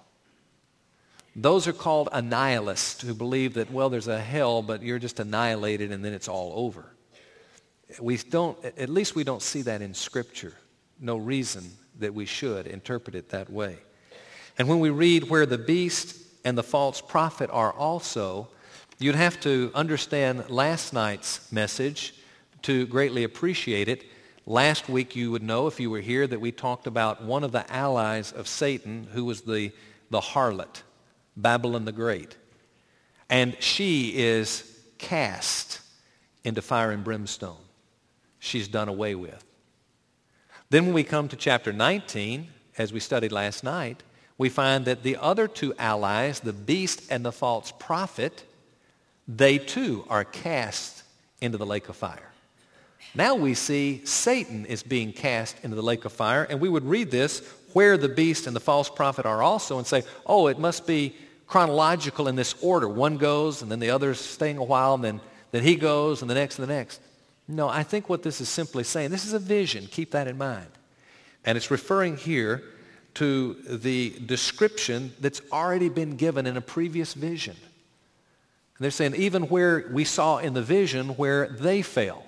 Those 1.39 1.67
are 1.67 1.73
called 1.73 2.09
annihilists 2.11 3.03
who 3.03 3.13
believe 3.13 3.53
that, 3.53 3.71
well, 3.71 3.91
there's 3.91 4.07
a 4.07 4.19
hell, 4.19 4.63
but 4.63 4.81
you're 4.81 4.97
just 4.97 5.19
annihilated 5.19 5.91
and 5.91 6.03
then 6.03 6.11
it's 6.11 6.27
all 6.27 6.51
over. 6.55 6.91
We 8.01 8.17
don't, 8.17 8.57
at 8.65 8.89
least 8.89 9.15
we 9.15 9.23
don't 9.23 9.43
see 9.43 9.61
that 9.61 9.83
in 9.83 9.93
Scripture. 9.93 10.55
No 10.99 11.15
reason 11.15 11.69
that 11.99 12.15
we 12.15 12.25
should 12.25 12.65
interpret 12.65 13.15
it 13.15 13.29
that 13.29 13.51
way. 13.51 13.77
And 14.57 14.67
when 14.67 14.79
we 14.79 14.89
read 14.89 15.29
where 15.29 15.45
the 15.45 15.59
beast 15.59 16.23
and 16.43 16.57
the 16.57 16.63
false 16.63 17.01
prophet 17.01 17.51
are 17.53 17.71
also, 17.71 18.47
you'd 18.97 19.13
have 19.13 19.39
to 19.41 19.71
understand 19.75 20.49
last 20.49 20.91
night's 20.91 21.51
message 21.51 22.15
to 22.63 22.87
greatly 22.87 23.23
appreciate 23.23 23.87
it. 23.87 24.05
Last 24.47 24.89
week 24.89 25.15
you 25.15 25.29
would 25.29 25.43
know 25.43 25.67
if 25.67 25.79
you 25.79 25.91
were 25.91 26.01
here 26.01 26.25
that 26.25 26.41
we 26.41 26.51
talked 26.51 26.87
about 26.87 27.23
one 27.23 27.43
of 27.43 27.51
the 27.51 27.71
allies 27.71 28.31
of 28.31 28.47
Satan 28.47 29.07
who 29.11 29.23
was 29.23 29.41
the, 29.41 29.71
the 30.09 30.19
harlot, 30.19 30.81
Babylon 31.37 31.85
the 31.85 31.91
Great. 31.93 32.35
And 33.29 33.55
she 33.61 34.17
is 34.17 34.77
cast 34.97 35.79
into 36.43 36.61
fire 36.61 36.91
and 36.91 37.03
brimstone 37.03 37.57
she's 38.39 38.67
done 38.67 38.87
away 38.87 39.15
with. 39.15 39.43
Then 40.69 40.85
when 40.85 40.93
we 40.93 41.03
come 41.03 41.27
to 41.29 41.35
chapter 41.35 41.71
19, 41.71 42.47
as 42.77 42.91
we 42.91 42.99
studied 42.99 43.31
last 43.31 43.63
night, 43.63 44.03
we 44.37 44.49
find 44.49 44.85
that 44.85 45.03
the 45.03 45.17
other 45.17 45.47
two 45.47 45.73
allies, 45.79 46.39
the 46.39 46.53
beast 46.53 47.03
and 47.09 47.25
the 47.25 47.31
false 47.31 47.71
prophet, 47.71 48.43
they 49.27 49.57
too 49.57 50.05
are 50.09 50.23
cast 50.23 51.03
into 51.41 51.57
the 51.57 51.65
lake 51.65 51.89
of 51.89 51.95
fire. 51.95 52.31
Now 53.15 53.35
we 53.35 53.53
see 53.53 54.01
Satan 54.05 54.65
is 54.65 54.83
being 54.83 55.13
cast 55.13 55.57
into 55.63 55.75
the 55.75 55.81
lake 55.81 56.05
of 56.05 56.13
fire, 56.13 56.43
and 56.43 56.59
we 56.59 56.69
would 56.69 56.85
read 56.85 57.09
this 57.09 57.41
where 57.73 57.97
the 57.97 58.09
beast 58.09 58.47
and 58.47 58.55
the 58.55 58.59
false 58.59 58.89
prophet 58.89 59.25
are 59.25 59.41
also 59.41 59.77
and 59.77 59.87
say, 59.87 60.03
oh, 60.25 60.47
it 60.47 60.59
must 60.59 60.85
be 60.85 61.15
chronological 61.47 62.27
in 62.27 62.35
this 62.35 62.55
order. 62.61 62.87
One 62.87 63.17
goes, 63.17 63.61
and 63.61 63.71
then 63.71 63.79
the 63.79 63.89
other's 63.89 64.19
staying 64.19 64.57
a 64.57 64.63
while, 64.63 64.93
and 64.93 65.03
then, 65.03 65.21
then 65.51 65.63
he 65.63 65.75
goes, 65.75 66.21
and 66.21 66.29
the 66.29 66.35
next, 66.35 66.59
and 66.59 66.67
the 66.67 66.73
next. 66.73 67.01
No, 67.47 67.69
I 67.69 67.83
think 67.83 68.09
what 68.09 68.23
this 68.23 68.41
is 68.41 68.49
simply 68.49 68.83
saying, 68.83 69.09
this 69.09 69.25
is 69.25 69.33
a 69.33 69.39
vision. 69.39 69.87
Keep 69.89 70.11
that 70.11 70.27
in 70.27 70.37
mind. 70.37 70.67
And 71.45 71.57
it's 71.57 71.71
referring 71.71 72.17
here 72.17 72.61
to 73.15 73.55
the 73.67 74.13
description 74.25 75.13
that's 75.19 75.41
already 75.51 75.89
been 75.89 76.17
given 76.17 76.45
in 76.45 76.57
a 76.57 76.61
previous 76.61 77.13
vision. 77.13 77.55
And 77.55 78.83
they're 78.83 78.91
saying 78.91 79.15
even 79.15 79.43
where 79.43 79.89
we 79.91 80.03
saw 80.03 80.37
in 80.37 80.53
the 80.53 80.61
vision 80.61 81.09
where 81.09 81.47
they 81.47 81.81
fell, 81.81 82.23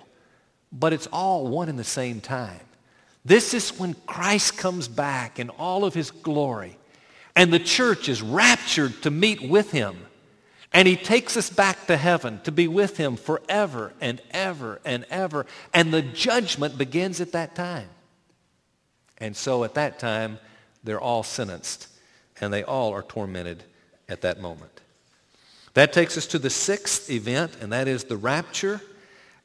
but 0.72 0.94
it's 0.94 1.08
all 1.08 1.48
one 1.48 1.70
and 1.70 1.78
the 1.78 1.84
same 1.84 2.22
time. 2.22 2.62
This 3.24 3.54
is 3.54 3.78
when 3.78 3.94
Christ 4.08 4.58
comes 4.58 4.88
back 4.88 5.38
in 5.38 5.50
all 5.52 5.86
of 5.86 5.94
his 5.94 6.10
glory, 6.10 6.79
and 7.40 7.54
the 7.54 7.60
church 7.60 8.10
is 8.10 8.22
raptured 8.22 9.02
to 9.02 9.10
meet 9.10 9.42
with 9.42 9.72
him. 9.72 9.96
And 10.74 10.86
he 10.86 10.98
takes 10.98 11.38
us 11.38 11.50
back 11.50 11.88
to 11.88 11.96
heaven 11.96 12.42
to 12.44 12.52
be 12.52 12.68
with 12.68 12.98
him 12.98 13.16
forever 13.16 13.94
and 14.02 14.22
ever 14.32 14.82
and 14.84 15.06
ever. 15.10 15.46
And 15.74 15.94
the 15.94 16.02
judgment 16.02 16.78
begins 16.78 17.22
at 17.22 17.32
that 17.32 17.56
time. 17.56 17.88
And 19.20 19.38
so 19.38 19.64
at 19.64 19.76
that 19.76 20.00
time, 20.00 20.38
they're 20.84 21.00
all 21.00 21.24
sentenced. 21.24 21.88
And 22.42 22.52
they 22.52 22.64
all 22.64 22.94
are 22.94 23.04
tormented 23.04 23.64
at 24.10 24.20
that 24.20 24.42
moment. 24.42 24.82
That 25.76 25.94
takes 25.94 26.18
us 26.18 26.28
to 26.28 26.40
the 26.40 26.50
sixth 26.50 27.10
event, 27.10 27.56
and 27.62 27.72
that 27.72 27.88
is 27.88 28.04
the 28.04 28.18
rapture 28.18 28.82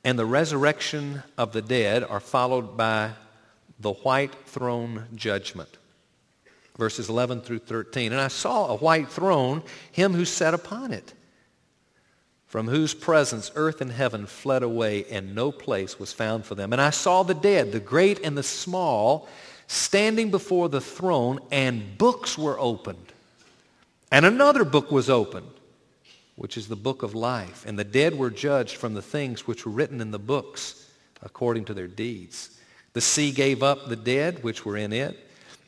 and 0.03 0.19
the 0.19 0.27
resurrection 0.27 1.23
of 1.39 1.53
the 1.53 1.63
dead 1.63 2.03
are 2.03 2.19
followed 2.19 2.77
by 2.77 3.13
the 3.79 3.93
white 3.93 4.35
throne 4.47 5.05
judgment 5.15 5.79
verses 6.77 7.09
11 7.09 7.43
through 7.43 7.61
13. 7.61 8.13
And 8.13 8.21
I 8.21 8.29
saw 8.29 8.69
a 8.69 8.77
white 8.77 9.09
throne, 9.09 9.63
him 9.93 10.13
who 10.13 10.25
sat 10.25 10.55
upon 10.55 10.93
it, 10.93 11.15
from 12.47 12.69
whose 12.69 12.95
presence 12.95 13.51
earth 13.55 13.81
and 13.81 13.91
heaven 13.91 14.27
fled 14.27 14.63
away, 14.63 15.05
and 15.11 15.35
no 15.35 15.53
place 15.53 15.99
was 15.99 16.13
found 16.13 16.45
for 16.45 16.55
them. 16.55 16.73
And 16.73 16.81
I 16.83 16.91
saw 16.91 17.23
the 17.23 17.35
dead, 17.35 17.73
the 17.73 17.81
great 17.81 18.21
and 18.25 18.37
the 18.37 18.43
small, 18.43 19.29
standing 19.67 20.31
before 20.31 20.69
the 20.69 20.81
throne, 20.81 21.41
and 21.51 21.97
books 21.97 22.37
were 22.37 22.59
opened. 22.59 23.13
And 24.11 24.25
another 24.27 24.65
book 24.65 24.91
was 24.91 25.11
opened, 25.11 25.51
which 26.37 26.57
is 26.57 26.69
the 26.69 26.77
book 26.77 27.03
of 27.03 27.15
life. 27.15 27.65
And 27.67 27.79
the 27.79 27.85
dead 27.85 28.17
were 28.17 28.31
judged 28.31 28.77
from 28.77 28.95
the 28.95 29.03
things 29.03 29.47
which 29.47 29.67
were 29.67 29.73
written 29.73 30.01
in 30.01 30.11
the 30.11 30.19
books 30.19 30.89
according 31.23 31.65
to 31.67 31.75
their 31.75 31.89
deeds. 31.89 32.51
The 32.93 33.01
sea 33.01 33.33
gave 33.33 33.63
up 33.63 33.89
the 33.89 33.97
dead 33.97 34.45
which 34.45 34.65
were 34.65 34.77
in 34.77 34.93
it 34.93 35.19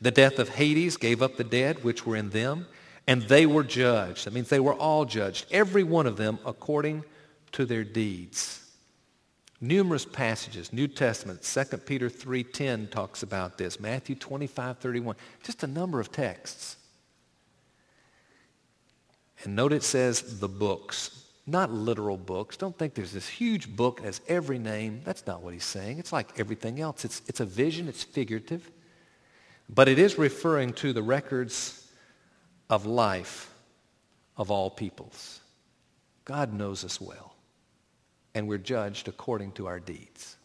the 0.01 0.11
death 0.11 0.39
of 0.39 0.49
Hades 0.49 0.97
gave 0.97 1.21
up 1.21 1.37
the 1.37 1.43
dead 1.43 1.83
which 1.83 2.05
were 2.05 2.15
in 2.15 2.29
them, 2.29 2.67
And 3.07 3.21
they 3.23 3.45
were 3.45 3.63
judged. 3.63 4.25
That 4.25 4.33
means 4.33 4.49
they 4.49 4.59
were 4.59 4.73
all 4.73 5.05
judged, 5.05 5.45
every 5.49 5.83
one 5.83 6.07
of 6.07 6.17
them 6.17 6.39
according 6.45 7.05
to 7.53 7.65
their 7.65 7.83
deeds. 7.85 8.63
Numerous 9.59 10.05
passages, 10.05 10.71
New 10.71 10.87
Testament, 10.87 11.41
2 11.41 11.77
Peter 11.77 12.09
3.10 12.09 12.91
talks 12.91 13.23
about 13.23 13.57
this, 13.57 13.79
Matthew 13.79 14.15
25.31, 14.15 15.15
just 15.41 15.63
a 15.63 15.67
number 15.67 15.99
of 15.99 16.11
texts. 16.11 16.75
And 19.43 19.55
note 19.55 19.73
it 19.73 19.83
says 19.83 20.39
the 20.39 20.47
books, 20.47 21.23
not 21.47 21.71
literal 21.71 22.17
books. 22.17 22.57
Don't 22.57 22.77
think 22.77 22.93
there's 22.93 23.13
this 23.13 23.27
huge 23.27 23.75
book 23.75 23.97
that 23.97 24.05
has 24.05 24.21
every 24.27 24.59
name. 24.59 25.01
That's 25.03 25.25
not 25.25 25.41
what 25.41 25.53
he's 25.53 25.63
saying. 25.63 25.97
It's 25.97 26.11
like 26.11 26.39
everything 26.39 26.79
else. 26.79 27.05
It's, 27.05 27.21
it's 27.27 27.39
a 27.39 27.45
vision. 27.45 27.87
It's 27.87 28.03
figurative. 28.03 28.69
But 29.69 29.87
it 29.87 29.99
is 29.99 30.17
referring 30.17 30.73
to 30.73 30.93
the 30.93 31.03
records 31.03 31.89
of 32.69 32.85
life 32.85 33.53
of 34.35 34.51
all 34.51 34.69
peoples. 34.69 35.41
God 36.25 36.53
knows 36.53 36.83
us 36.83 37.01
well. 37.01 37.35
And 38.33 38.47
we're 38.47 38.57
judged 38.57 39.07
according 39.07 39.53
to 39.53 39.67
our 39.67 39.79
deeds. 39.79 40.35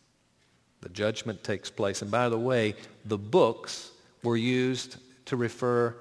The 0.80 0.88
judgment 0.88 1.44
takes 1.44 1.70
place. 1.70 2.02
And 2.02 2.10
by 2.10 2.28
the 2.28 2.38
way, 2.38 2.74
the 3.04 3.18
books 3.18 3.90
were 4.22 4.36
used 4.36 4.96
to 5.26 5.36
refer 5.36 5.94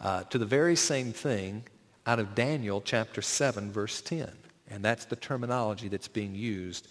uh, 0.00 0.24
to 0.24 0.38
the 0.38 0.46
very 0.46 0.76
same 0.76 1.12
thing 1.12 1.64
out 2.06 2.18
of 2.18 2.34
Daniel 2.34 2.80
chapter 2.80 3.22
7, 3.22 3.70
verse 3.70 4.00
10. 4.00 4.30
And 4.70 4.84
that's 4.84 5.04
the 5.04 5.16
terminology 5.16 5.88
that's 5.88 6.08
being 6.08 6.34
used 6.34 6.88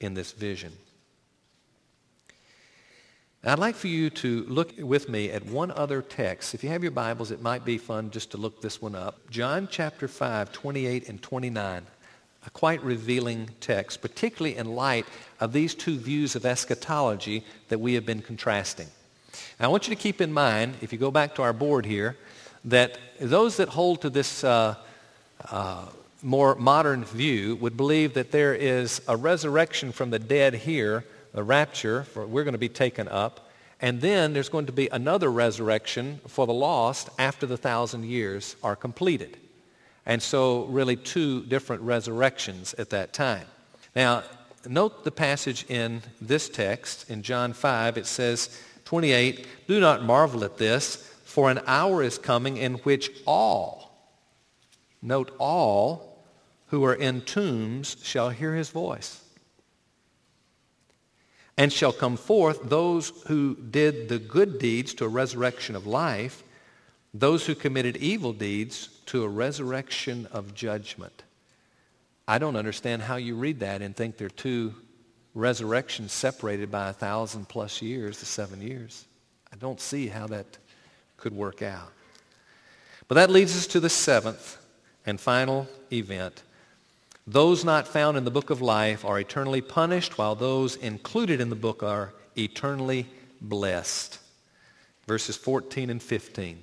in 0.00 0.14
this 0.14 0.32
vision. 0.32 0.72
I'd 3.44 3.58
like 3.58 3.74
for 3.74 3.88
you 3.88 4.08
to 4.08 4.44
look 4.44 4.72
with 4.78 5.08
me 5.08 5.28
at 5.32 5.44
one 5.44 5.72
other 5.72 6.00
text. 6.00 6.54
If 6.54 6.62
you 6.62 6.70
have 6.70 6.84
your 6.84 6.92
Bibles, 6.92 7.32
it 7.32 7.42
might 7.42 7.64
be 7.64 7.76
fun 7.76 8.12
just 8.12 8.30
to 8.30 8.36
look 8.36 8.62
this 8.62 8.80
one 8.80 8.94
up. 8.94 9.18
John 9.30 9.66
chapter 9.68 10.06
5, 10.06 10.52
28 10.52 11.08
and 11.08 11.20
29. 11.20 11.82
A 12.46 12.50
quite 12.50 12.80
revealing 12.84 13.50
text, 13.58 14.00
particularly 14.00 14.56
in 14.56 14.76
light 14.76 15.06
of 15.40 15.52
these 15.52 15.74
two 15.74 15.98
views 15.98 16.36
of 16.36 16.46
eschatology 16.46 17.42
that 17.68 17.80
we 17.80 17.94
have 17.94 18.06
been 18.06 18.22
contrasting. 18.22 18.86
Now, 19.58 19.64
I 19.64 19.68
want 19.72 19.88
you 19.88 19.94
to 19.96 20.00
keep 20.00 20.20
in 20.20 20.32
mind, 20.32 20.76
if 20.80 20.92
you 20.92 20.98
go 21.00 21.10
back 21.10 21.34
to 21.34 21.42
our 21.42 21.52
board 21.52 21.84
here, 21.84 22.16
that 22.66 22.96
those 23.20 23.56
that 23.56 23.70
hold 23.70 24.02
to 24.02 24.10
this 24.10 24.44
uh, 24.44 24.76
uh, 25.50 25.86
more 26.22 26.54
modern 26.54 27.04
view 27.04 27.56
would 27.56 27.76
believe 27.76 28.14
that 28.14 28.30
there 28.30 28.54
is 28.54 29.02
a 29.08 29.16
resurrection 29.16 29.90
from 29.90 30.10
the 30.10 30.20
dead 30.20 30.54
here, 30.54 31.04
a 31.34 31.42
rapture, 31.42 32.04
for 32.04 32.26
we're 32.26 32.44
going 32.44 32.52
to 32.52 32.58
be 32.58 32.68
taken 32.68 33.08
up, 33.08 33.48
and 33.80 34.00
then 34.00 34.32
there's 34.32 34.48
going 34.48 34.66
to 34.66 34.72
be 34.72 34.88
another 34.88 35.30
resurrection 35.30 36.20
for 36.28 36.46
the 36.46 36.52
lost 36.52 37.08
after 37.18 37.46
the 37.46 37.56
thousand 37.56 38.04
years 38.04 38.56
are 38.62 38.76
completed. 38.76 39.36
And 40.06 40.22
so 40.22 40.64
really 40.66 40.96
two 40.96 41.42
different 41.44 41.82
resurrections 41.82 42.74
at 42.74 42.90
that 42.90 43.12
time. 43.12 43.46
Now, 43.94 44.22
note 44.66 45.04
the 45.04 45.10
passage 45.10 45.64
in 45.68 46.02
this 46.20 46.48
text 46.48 47.10
in 47.10 47.22
John 47.22 47.52
5. 47.52 47.98
It 47.98 48.06
says, 48.06 48.60
28, 48.84 49.46
Do 49.66 49.80
not 49.80 50.04
marvel 50.04 50.44
at 50.44 50.58
this, 50.58 50.96
for 51.24 51.50
an 51.50 51.60
hour 51.66 52.02
is 52.02 52.18
coming 52.18 52.56
in 52.58 52.74
which 52.74 53.10
all, 53.26 53.90
note 55.00 55.34
all, 55.38 56.22
who 56.66 56.84
are 56.84 56.94
in 56.94 57.20
tombs 57.22 57.96
shall 58.02 58.30
hear 58.30 58.54
his 58.54 58.68
voice. 58.68 59.21
And 61.58 61.72
shall 61.72 61.92
come 61.92 62.16
forth 62.16 62.68
those 62.68 63.12
who 63.26 63.56
did 63.56 64.08
the 64.08 64.18
good 64.18 64.58
deeds 64.58 64.94
to 64.94 65.04
a 65.04 65.08
resurrection 65.08 65.76
of 65.76 65.86
life, 65.86 66.42
those 67.12 67.46
who 67.46 67.54
committed 67.54 67.98
evil 67.98 68.32
deeds 68.32 68.88
to 69.06 69.22
a 69.22 69.28
resurrection 69.28 70.26
of 70.32 70.54
judgment. 70.54 71.22
I 72.26 72.38
don't 72.38 72.56
understand 72.56 73.02
how 73.02 73.16
you 73.16 73.34
read 73.34 73.60
that 73.60 73.82
and 73.82 73.94
think 73.94 74.16
they're 74.16 74.28
two 74.30 74.74
resurrections 75.34 76.12
separated 76.12 76.70
by 76.70 76.88
a 76.88 76.92
thousand 76.92 77.48
plus 77.48 77.82
years, 77.82 78.20
the 78.20 78.26
seven 78.26 78.62
years. 78.62 79.06
I 79.52 79.56
don't 79.56 79.80
see 79.80 80.06
how 80.06 80.26
that 80.28 80.58
could 81.16 81.34
work 81.34 81.62
out. 81.62 81.92
But 83.08 83.16
that 83.16 83.30
leads 83.30 83.56
us 83.56 83.66
to 83.68 83.80
the 83.80 83.90
seventh 83.90 84.56
and 85.04 85.20
final 85.20 85.68
event. 85.92 86.42
Those 87.26 87.64
not 87.64 87.86
found 87.86 88.16
in 88.16 88.24
the 88.24 88.32
book 88.32 88.50
of 88.50 88.60
life 88.60 89.04
are 89.04 89.20
eternally 89.20 89.60
punished, 89.60 90.18
while 90.18 90.34
those 90.34 90.74
included 90.76 91.40
in 91.40 91.50
the 91.50 91.56
book 91.56 91.82
are 91.82 92.12
eternally 92.36 93.06
blessed. 93.40 94.18
Verses 95.06 95.36
14 95.36 95.90
and 95.90 96.02
15. 96.02 96.58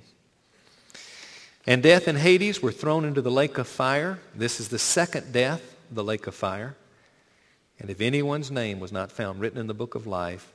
And 1.66 1.82
death 1.82 2.08
and 2.08 2.18
Hades 2.18 2.62
were 2.62 2.72
thrown 2.72 3.04
into 3.04 3.22
the 3.22 3.30
lake 3.30 3.56
of 3.56 3.68
fire. 3.68 4.18
This 4.34 4.60
is 4.60 4.68
the 4.68 4.78
second 4.78 5.32
death, 5.32 5.76
the 5.90 6.04
lake 6.04 6.26
of 6.26 6.34
fire. 6.34 6.76
And 7.78 7.88
if 7.88 8.00
anyone's 8.02 8.50
name 8.50 8.80
was 8.80 8.92
not 8.92 9.12
found 9.12 9.40
written 9.40 9.58
in 9.58 9.66
the 9.66 9.74
book 9.74 9.94
of 9.94 10.06
life, 10.06 10.52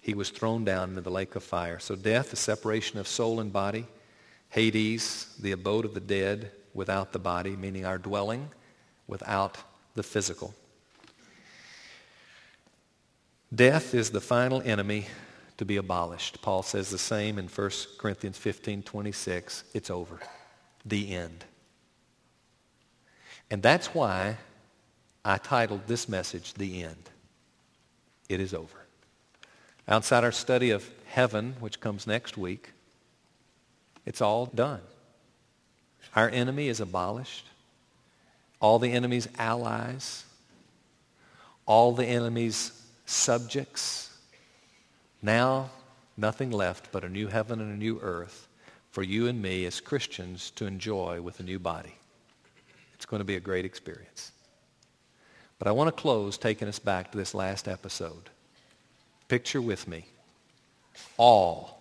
he 0.00 0.14
was 0.14 0.30
thrown 0.30 0.64
down 0.64 0.90
into 0.90 1.02
the 1.02 1.10
lake 1.10 1.36
of 1.36 1.42
fire. 1.42 1.78
So 1.78 1.94
death, 1.94 2.30
the 2.30 2.36
separation 2.36 2.98
of 2.98 3.08
soul 3.08 3.40
and 3.40 3.52
body. 3.52 3.86
Hades, 4.48 5.34
the 5.40 5.52
abode 5.52 5.84
of 5.84 5.92
the 5.92 6.00
dead 6.00 6.52
without 6.72 7.12
the 7.12 7.18
body, 7.18 7.56
meaning 7.56 7.84
our 7.84 7.98
dwelling 7.98 8.48
without 9.06 9.58
the 9.94 10.02
physical. 10.02 10.54
Death 13.54 13.94
is 13.94 14.10
the 14.10 14.20
final 14.20 14.60
enemy 14.62 15.06
to 15.56 15.64
be 15.64 15.76
abolished. 15.76 16.42
Paul 16.42 16.62
says 16.62 16.90
the 16.90 16.98
same 16.98 17.38
in 17.38 17.46
1 17.48 17.70
Corinthians 17.98 18.36
15, 18.36 18.82
26. 18.82 19.64
It's 19.72 19.90
over. 19.90 20.20
The 20.84 21.14
end. 21.14 21.44
And 23.50 23.62
that's 23.62 23.94
why 23.94 24.36
I 25.24 25.38
titled 25.38 25.86
this 25.86 26.08
message, 26.08 26.54
The 26.54 26.82
End. 26.82 27.10
It 28.28 28.40
is 28.40 28.52
over. 28.52 28.86
Outside 29.88 30.24
our 30.24 30.32
study 30.32 30.70
of 30.70 30.88
heaven, 31.06 31.54
which 31.60 31.80
comes 31.80 32.06
next 32.06 32.36
week, 32.36 32.72
it's 34.04 34.20
all 34.20 34.46
done. 34.46 34.80
Our 36.14 36.28
enemy 36.28 36.68
is 36.68 36.80
abolished. 36.80 37.46
All 38.60 38.78
the 38.78 38.92
enemy's 38.92 39.28
allies, 39.38 40.24
all 41.66 41.92
the 41.92 42.06
enemy's 42.06 42.72
subjects. 43.04 44.16
Now, 45.22 45.70
nothing 46.16 46.50
left 46.50 46.90
but 46.92 47.04
a 47.04 47.08
new 47.08 47.28
heaven 47.28 47.60
and 47.60 47.72
a 47.72 47.76
new 47.76 47.98
earth 48.00 48.48
for 48.90 49.02
you 49.02 49.26
and 49.26 49.42
me 49.42 49.66
as 49.66 49.80
Christians 49.80 50.50
to 50.52 50.66
enjoy 50.66 51.20
with 51.20 51.40
a 51.40 51.42
new 51.42 51.58
body. 51.58 51.96
It's 52.94 53.04
going 53.04 53.20
to 53.20 53.24
be 53.24 53.36
a 53.36 53.40
great 53.40 53.66
experience. 53.66 54.32
But 55.58 55.68
I 55.68 55.72
want 55.72 55.88
to 55.88 56.02
close 56.02 56.38
taking 56.38 56.68
us 56.68 56.78
back 56.78 57.12
to 57.12 57.18
this 57.18 57.34
last 57.34 57.68
episode. 57.68 58.30
Picture 59.28 59.60
with 59.60 59.86
me. 59.86 60.06
All 61.18 61.78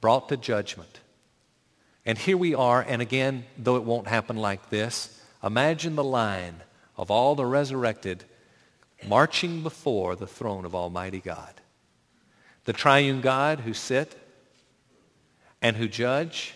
brought 0.00 0.28
to 0.28 0.36
judgment. 0.36 1.00
And 2.04 2.16
here 2.16 2.36
we 2.36 2.54
are, 2.54 2.82
and 2.86 3.02
again, 3.02 3.44
though 3.56 3.76
it 3.76 3.84
won't 3.84 4.06
happen 4.06 4.36
like 4.36 4.70
this, 4.70 5.17
imagine 5.42 5.96
the 5.96 6.04
line 6.04 6.56
of 6.96 7.10
all 7.10 7.34
the 7.34 7.46
resurrected 7.46 8.24
marching 9.06 9.62
before 9.62 10.16
the 10.16 10.26
throne 10.26 10.64
of 10.64 10.74
Almighty 10.74 11.20
God. 11.20 11.60
The 12.64 12.72
triune 12.72 13.20
God 13.20 13.60
who 13.60 13.72
sit 13.72 14.16
and 15.62 15.76
who 15.76 15.88
judge. 15.88 16.54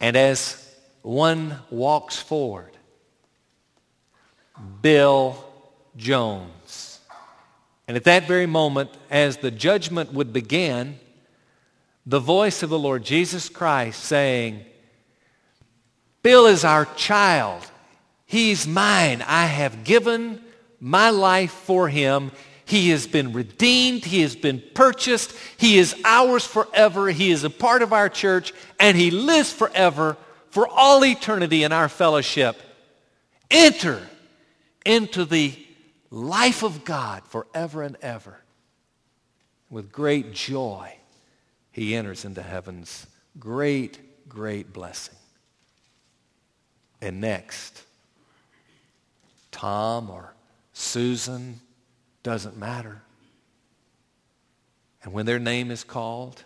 And 0.00 0.16
as 0.16 0.74
one 1.02 1.58
walks 1.70 2.16
forward, 2.16 2.76
Bill 4.82 5.44
Jones 5.96 6.98
and 7.88 7.96
at 7.96 8.04
that 8.04 8.28
very 8.28 8.46
moment, 8.46 8.90
as 9.10 9.38
the 9.38 9.50
judgment 9.50 10.12
would 10.12 10.30
begin, 10.30 11.00
the 12.04 12.20
voice 12.20 12.62
of 12.62 12.68
the 12.68 12.78
Lord 12.78 13.02
Jesus 13.02 13.48
Christ 13.48 14.04
saying, 14.04 14.66
Bill 16.28 16.44
is 16.44 16.62
our 16.62 16.84
child. 16.94 17.62
He's 18.26 18.66
mine. 18.66 19.24
I 19.26 19.46
have 19.46 19.82
given 19.82 20.44
my 20.78 21.08
life 21.08 21.52
for 21.52 21.88
him. 21.88 22.32
He 22.66 22.90
has 22.90 23.06
been 23.06 23.32
redeemed. 23.32 24.04
He 24.04 24.20
has 24.20 24.36
been 24.36 24.62
purchased. 24.74 25.32
He 25.56 25.78
is 25.78 25.96
ours 26.04 26.44
forever. 26.44 27.08
He 27.08 27.30
is 27.30 27.44
a 27.44 27.48
part 27.48 27.80
of 27.80 27.94
our 27.94 28.10
church, 28.10 28.52
and 28.78 28.94
he 28.94 29.10
lives 29.10 29.50
forever 29.50 30.18
for 30.50 30.68
all 30.68 31.02
eternity 31.02 31.62
in 31.62 31.72
our 31.72 31.88
fellowship. 31.88 32.60
Enter 33.50 34.06
into 34.84 35.24
the 35.24 35.54
life 36.10 36.62
of 36.62 36.84
God 36.84 37.24
forever 37.24 37.82
and 37.82 37.96
ever. 38.02 38.38
With 39.70 39.90
great 39.90 40.34
joy, 40.34 40.94
he 41.72 41.96
enters 41.96 42.26
into 42.26 42.42
heaven's 42.42 43.06
great, 43.38 44.28
great 44.28 44.74
blessing. 44.74 45.17
And 47.00 47.20
next, 47.20 47.82
Tom 49.50 50.10
or 50.10 50.34
Susan, 50.72 51.60
doesn't 52.22 52.56
matter. 52.56 53.02
And 55.02 55.12
when 55.12 55.26
their 55.26 55.38
name 55.38 55.70
is 55.70 55.84
called, 55.84 56.44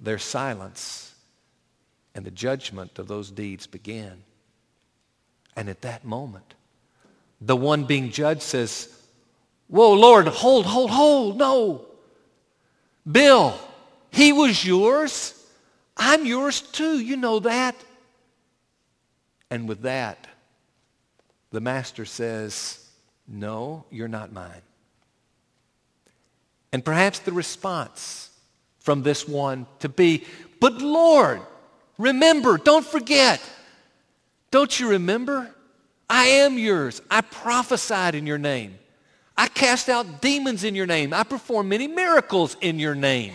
their 0.00 0.18
silence 0.18 1.14
And 2.14 2.26
the 2.26 2.30
judgment 2.32 2.98
of 2.98 3.06
those 3.06 3.30
deeds 3.30 3.66
began. 3.68 4.24
And 5.54 5.68
at 5.68 5.82
that 5.82 6.04
moment, 6.04 6.54
the 7.40 7.56
one 7.56 7.84
being 7.84 8.10
judged 8.10 8.42
says, 8.42 8.92
Whoa, 9.68 9.92
Lord, 9.92 10.26
hold, 10.26 10.66
hold, 10.66 10.90
hold, 10.90 11.36
no. 11.38 11.86
Bill, 13.10 13.56
he 14.10 14.32
was 14.32 14.64
yours. 14.64 15.34
I'm 15.96 16.26
yours 16.26 16.60
too. 16.60 16.98
You 16.98 17.16
know 17.16 17.38
that. 17.40 17.76
And 19.50 19.68
with 19.68 19.82
that, 19.82 20.26
the 21.50 21.60
master 21.60 22.04
says, 22.04 22.86
No, 23.26 23.84
you're 23.90 24.08
not 24.08 24.32
mine. 24.32 24.62
And 26.72 26.84
perhaps 26.84 27.20
the 27.20 27.32
response 27.32 28.30
from 28.78 29.02
this 29.02 29.26
one 29.26 29.66
to 29.80 29.88
be, 29.88 30.24
But 30.60 30.74
Lord, 30.82 31.40
remember, 31.96 32.58
don't 32.58 32.86
forget. 32.86 33.40
Don't 34.50 34.78
you 34.78 34.90
remember? 34.90 35.50
I 36.08 36.24
am 36.26 36.58
yours. 36.58 37.02
I 37.10 37.20
prophesied 37.20 38.14
in 38.14 38.26
your 38.26 38.38
name. 38.38 38.78
I 39.36 39.46
cast 39.48 39.88
out 39.88 40.20
demons 40.20 40.64
in 40.64 40.74
your 40.74 40.86
name. 40.86 41.12
I 41.12 41.22
performed 41.22 41.68
many 41.68 41.86
miracles 41.86 42.56
in 42.60 42.78
your 42.78 42.94
name. 42.94 43.32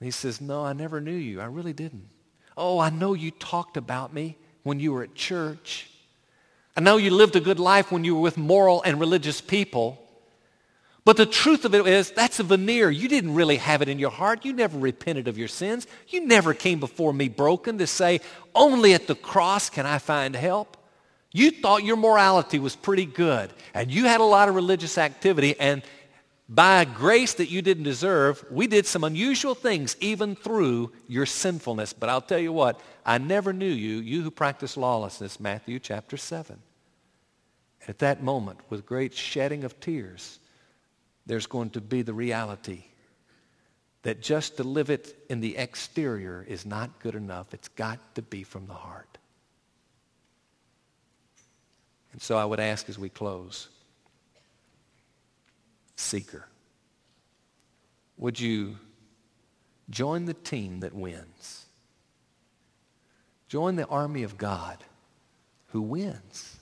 And 0.00 0.06
he 0.06 0.10
says, 0.10 0.40
No, 0.40 0.64
I 0.64 0.72
never 0.72 1.00
knew 1.00 1.12
you. 1.12 1.40
I 1.40 1.44
really 1.44 1.72
didn't. 1.72 2.08
Oh, 2.64 2.78
I 2.78 2.90
know 2.90 3.12
you 3.12 3.32
talked 3.32 3.76
about 3.76 4.14
me 4.14 4.36
when 4.62 4.78
you 4.78 4.92
were 4.92 5.02
at 5.02 5.16
church. 5.16 5.90
I 6.76 6.80
know 6.80 6.96
you 6.96 7.10
lived 7.10 7.34
a 7.34 7.40
good 7.40 7.58
life 7.58 7.90
when 7.90 8.04
you 8.04 8.14
were 8.14 8.20
with 8.20 8.38
moral 8.38 8.84
and 8.84 9.00
religious 9.00 9.40
people. 9.40 10.00
But 11.04 11.16
the 11.16 11.26
truth 11.26 11.64
of 11.64 11.74
it 11.74 11.84
is, 11.88 12.12
that's 12.12 12.38
a 12.38 12.44
veneer. 12.44 12.88
You 12.88 13.08
didn't 13.08 13.34
really 13.34 13.56
have 13.56 13.82
it 13.82 13.88
in 13.88 13.98
your 13.98 14.12
heart. 14.12 14.44
You 14.44 14.52
never 14.52 14.78
repented 14.78 15.26
of 15.26 15.36
your 15.36 15.48
sins. 15.48 15.88
You 16.06 16.24
never 16.24 16.54
came 16.54 16.78
before 16.78 17.12
me 17.12 17.28
broken 17.28 17.78
to 17.78 17.86
say, 17.88 18.20
only 18.54 18.94
at 18.94 19.08
the 19.08 19.16
cross 19.16 19.68
can 19.68 19.84
I 19.84 19.98
find 19.98 20.36
help. 20.36 20.76
You 21.32 21.50
thought 21.50 21.82
your 21.82 21.96
morality 21.96 22.60
was 22.60 22.76
pretty 22.76 23.06
good, 23.06 23.50
and 23.74 23.90
you 23.90 24.04
had 24.04 24.20
a 24.20 24.24
lot 24.24 24.48
of 24.48 24.54
religious 24.54 24.98
activity, 24.98 25.58
and 25.58 25.82
by 26.54 26.84
grace 26.84 27.32
that 27.34 27.48
you 27.48 27.62
didn't 27.62 27.84
deserve, 27.84 28.44
we 28.50 28.66
did 28.66 28.86
some 28.86 29.04
unusual 29.04 29.54
things 29.54 29.96
even 30.00 30.36
through 30.36 30.92
your 31.08 31.24
sinfulness. 31.24 31.94
But 31.94 32.10
I'll 32.10 32.20
tell 32.20 32.38
you 32.38 32.52
what, 32.52 32.78
I 33.06 33.16
never 33.16 33.54
knew 33.54 33.64
you, 33.64 33.96
you 34.00 34.20
who 34.22 34.30
practice 34.30 34.76
lawlessness, 34.76 35.40
Matthew 35.40 35.78
chapter 35.78 36.18
7. 36.18 36.58
And 37.80 37.88
At 37.88 38.00
that 38.00 38.22
moment, 38.22 38.60
with 38.68 38.84
great 38.84 39.14
shedding 39.14 39.64
of 39.64 39.80
tears, 39.80 40.40
there's 41.24 41.46
going 41.46 41.70
to 41.70 41.80
be 41.80 42.02
the 42.02 42.12
reality 42.12 42.84
that 44.02 44.20
just 44.20 44.58
to 44.58 44.62
live 44.62 44.90
it 44.90 45.16
in 45.30 45.40
the 45.40 45.56
exterior 45.56 46.44
is 46.46 46.66
not 46.66 46.98
good 46.98 47.14
enough. 47.14 47.54
It's 47.54 47.68
got 47.68 47.98
to 48.16 48.22
be 48.22 48.42
from 48.42 48.66
the 48.66 48.74
heart. 48.74 49.16
And 52.12 52.20
so 52.20 52.36
I 52.36 52.44
would 52.44 52.60
ask 52.60 52.90
as 52.90 52.98
we 52.98 53.08
close, 53.08 53.68
seeker. 56.02 56.48
Would 58.18 58.38
you 58.40 58.76
join 59.90 60.26
the 60.26 60.34
team 60.34 60.80
that 60.80 60.94
wins? 60.94 61.66
Join 63.48 63.76
the 63.76 63.86
army 63.86 64.22
of 64.22 64.38
God 64.38 64.78
who 65.68 65.82
wins. 65.82 66.56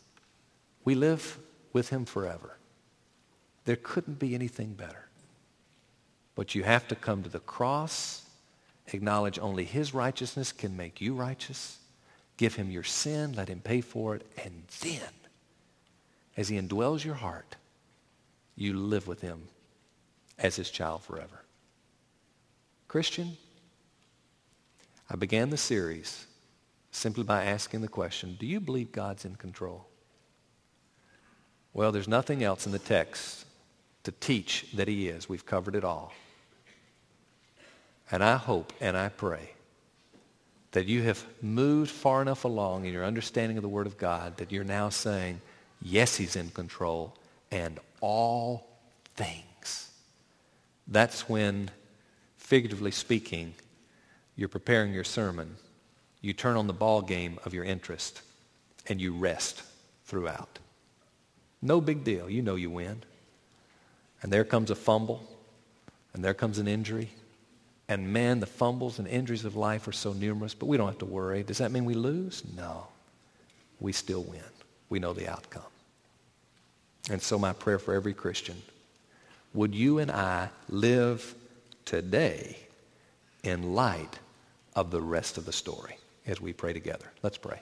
We 0.84 0.94
live 0.94 1.38
with 1.72 1.90
him 1.90 2.04
forever. 2.04 2.56
There 3.64 3.76
couldn't 3.76 4.18
be 4.18 4.34
anything 4.34 4.72
better. 4.72 5.06
But 6.34 6.54
you 6.54 6.62
have 6.64 6.88
to 6.88 6.94
come 6.94 7.22
to 7.22 7.28
the 7.28 7.40
cross, 7.40 8.22
acknowledge 8.92 9.38
only 9.38 9.64
his 9.64 9.92
righteousness 9.92 10.52
can 10.52 10.76
make 10.76 11.00
you 11.00 11.14
righteous, 11.14 11.78
give 12.36 12.54
him 12.54 12.70
your 12.70 12.82
sin, 12.82 13.34
let 13.34 13.48
him 13.48 13.60
pay 13.60 13.80
for 13.80 14.16
it, 14.16 14.26
and 14.42 14.64
then, 14.80 15.12
as 16.36 16.48
he 16.48 16.58
indwells 16.58 17.04
your 17.04 17.16
heart, 17.16 17.56
you 18.60 18.74
live 18.74 19.06
with 19.08 19.22
him 19.22 19.42
as 20.38 20.56
his 20.56 20.70
child 20.70 21.02
forever. 21.02 21.44
Christian, 22.88 23.36
I 25.08 25.16
began 25.16 25.50
the 25.50 25.56
series 25.56 26.26
simply 26.90 27.24
by 27.24 27.44
asking 27.44 27.80
the 27.80 27.88
question, 27.88 28.36
do 28.38 28.46
you 28.46 28.60
believe 28.60 28.92
God's 28.92 29.24
in 29.24 29.36
control? 29.36 29.86
Well, 31.72 31.90
there's 31.90 32.08
nothing 32.08 32.42
else 32.42 32.66
in 32.66 32.72
the 32.72 32.78
text 32.78 33.46
to 34.02 34.12
teach 34.12 34.66
that 34.74 34.88
he 34.88 35.08
is. 35.08 35.28
We've 35.28 35.46
covered 35.46 35.74
it 35.74 35.84
all. 35.84 36.12
And 38.10 38.22
I 38.22 38.36
hope 38.36 38.72
and 38.80 38.96
I 38.96 39.08
pray 39.08 39.52
that 40.72 40.86
you 40.86 41.02
have 41.02 41.24
moved 41.40 41.90
far 41.90 42.20
enough 42.20 42.44
along 42.44 42.84
in 42.84 42.92
your 42.92 43.04
understanding 43.04 43.56
of 43.56 43.62
the 43.62 43.68
Word 43.68 43.86
of 43.86 43.96
God 43.96 44.36
that 44.36 44.52
you're 44.52 44.64
now 44.64 44.88
saying, 44.88 45.40
yes, 45.80 46.16
he's 46.16 46.36
in 46.36 46.50
control, 46.50 47.14
and 47.50 47.78
all 48.00 48.66
things. 49.14 49.90
That's 50.86 51.28
when, 51.28 51.70
figuratively 52.36 52.90
speaking, 52.90 53.54
you're 54.36 54.48
preparing 54.48 54.92
your 54.92 55.04
sermon. 55.04 55.56
You 56.20 56.32
turn 56.32 56.56
on 56.56 56.66
the 56.66 56.72
ball 56.72 57.02
game 57.02 57.38
of 57.44 57.54
your 57.54 57.64
interest 57.64 58.22
and 58.88 59.00
you 59.00 59.12
rest 59.12 59.62
throughout. 60.04 60.58
No 61.62 61.80
big 61.80 62.04
deal. 62.04 62.28
You 62.28 62.42
know 62.42 62.56
you 62.56 62.70
win. 62.70 63.02
And 64.22 64.32
there 64.32 64.44
comes 64.44 64.70
a 64.70 64.74
fumble 64.74 65.22
and 66.12 66.24
there 66.24 66.34
comes 66.34 66.58
an 66.58 66.68
injury. 66.68 67.10
And 67.88 68.12
man, 68.12 68.40
the 68.40 68.46
fumbles 68.46 68.98
and 68.98 69.08
injuries 69.08 69.44
of 69.44 69.56
life 69.56 69.88
are 69.88 69.92
so 69.92 70.12
numerous, 70.12 70.54
but 70.54 70.66
we 70.66 70.76
don't 70.76 70.86
have 70.86 70.98
to 70.98 71.06
worry. 71.06 71.42
Does 71.42 71.58
that 71.58 71.72
mean 71.72 71.84
we 71.84 71.94
lose? 71.94 72.42
No. 72.56 72.86
We 73.80 73.92
still 73.92 74.22
win. 74.22 74.42
We 74.88 74.98
know 74.98 75.12
the 75.12 75.28
outcome. 75.28 75.62
And 77.08 77.22
so 77.22 77.38
my 77.38 77.52
prayer 77.52 77.78
for 77.78 77.94
every 77.94 78.14
Christian, 78.14 78.60
would 79.54 79.74
you 79.74 79.98
and 79.98 80.10
I 80.10 80.50
live 80.68 81.34
today 81.84 82.56
in 83.42 83.74
light 83.74 84.18
of 84.76 84.90
the 84.90 85.00
rest 85.00 85.38
of 85.38 85.44
the 85.44 85.52
story 85.52 85.96
as 86.26 86.40
we 86.40 86.52
pray 86.52 86.72
together? 86.72 87.10
Let's 87.22 87.38
pray. 87.38 87.60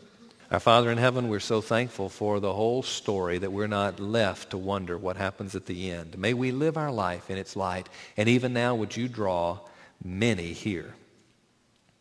Our 0.51 0.61
Father 0.61 0.91
in 0.91 0.97
heaven, 0.97 1.29
we're 1.29 1.41
so 1.41 1.61
thankful 1.61 2.09
for 2.09 2.41
the 2.41 2.55
whole 2.55 2.83
story 2.83 3.37
that 3.37 3.53
we're 3.53 3.67
not 3.67 4.01
left 4.01 4.51
to 4.51 4.59
wonder 4.59 4.97
what 4.97 5.19
happens 5.19 5.55
at 5.55 5.67
the 5.67 5.91
end. 5.91 6.17
May 6.17 6.33
we 6.33 6.53
live 6.53 6.79
our 6.79 6.91
life 6.91 7.31
in 7.31 7.37
its 7.37 7.55
light. 7.55 7.87
And 8.17 8.31
even 8.31 8.55
now, 8.55 8.75
would 8.75 8.97
you 8.97 9.09
draw 9.09 9.59
many 10.03 10.55
here, 10.55 10.95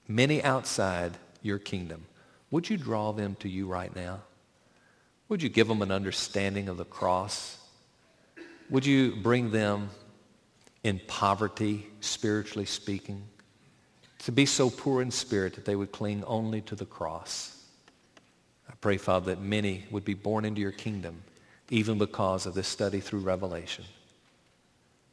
many 0.07 0.41
outside 0.41 1.17
your 1.41 1.59
kingdom? 1.59 2.05
Would 2.49 2.69
you 2.69 2.77
draw 2.77 3.11
them 3.11 3.35
to 3.41 3.49
you 3.49 3.67
right 3.67 3.93
now? 3.93 4.21
Would 5.29 5.43
you 5.43 5.49
give 5.49 5.67
them 5.67 5.81
an 5.81 5.91
understanding 5.91 6.69
of 6.69 6.77
the 6.77 6.85
cross? 6.85 7.57
Would 8.69 8.85
you 8.85 9.15
bring 9.15 9.51
them 9.51 9.89
in 10.83 11.01
poverty, 11.07 11.87
spiritually 11.99 12.65
speaking, 12.65 13.23
to 14.19 14.31
be 14.31 14.45
so 14.45 14.69
poor 14.69 15.01
in 15.01 15.11
spirit 15.11 15.55
that 15.55 15.65
they 15.65 15.75
would 15.75 15.91
cling 15.91 16.23
only 16.25 16.61
to 16.61 16.75
the 16.75 16.85
cross? 16.85 17.61
I 18.69 18.73
pray, 18.79 18.97
Father, 18.97 19.35
that 19.35 19.41
many 19.41 19.85
would 19.91 20.05
be 20.05 20.13
born 20.13 20.45
into 20.45 20.61
your 20.61 20.71
kingdom 20.71 21.23
even 21.69 21.97
because 21.97 22.45
of 22.45 22.53
this 22.53 22.67
study 22.67 22.99
through 22.99 23.19
Revelation. 23.19 23.85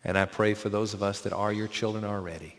And 0.05 0.17
I 0.17 0.27
pray 0.27 0.55
for 0.55 0.69
those 0.69 0.95
of 0.95 1.03
us 1.03 1.21
that 1.23 1.33
are 1.33 1.53
your 1.53 1.67
children 1.67 2.05
already, 2.05 2.57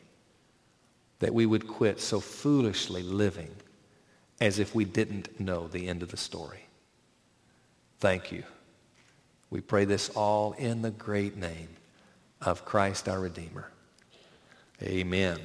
that 1.19 1.33
we 1.33 1.45
would 1.45 1.67
quit 1.67 2.01
so 2.01 2.19
foolishly 2.19 3.03
living 3.03 3.55
as 4.41 4.59
if 4.59 4.75
we 4.75 4.83
didn't 4.83 5.39
know 5.39 5.67
the 5.67 5.87
end 5.87 6.03
of 6.03 6.11
the 6.11 6.17
story. 6.17 6.64
Thank 7.99 8.31
you. 8.31 8.43
We 9.49 9.61
pray 9.61 9.85
this 9.85 10.09
all 10.09 10.53
in 10.53 10.81
the 10.81 10.91
great 10.91 11.37
name 11.37 11.69
of 12.41 12.65
Christ 12.65 13.07
our 13.07 13.19
Redeemer. 13.19 13.69
Amen. 14.81 15.39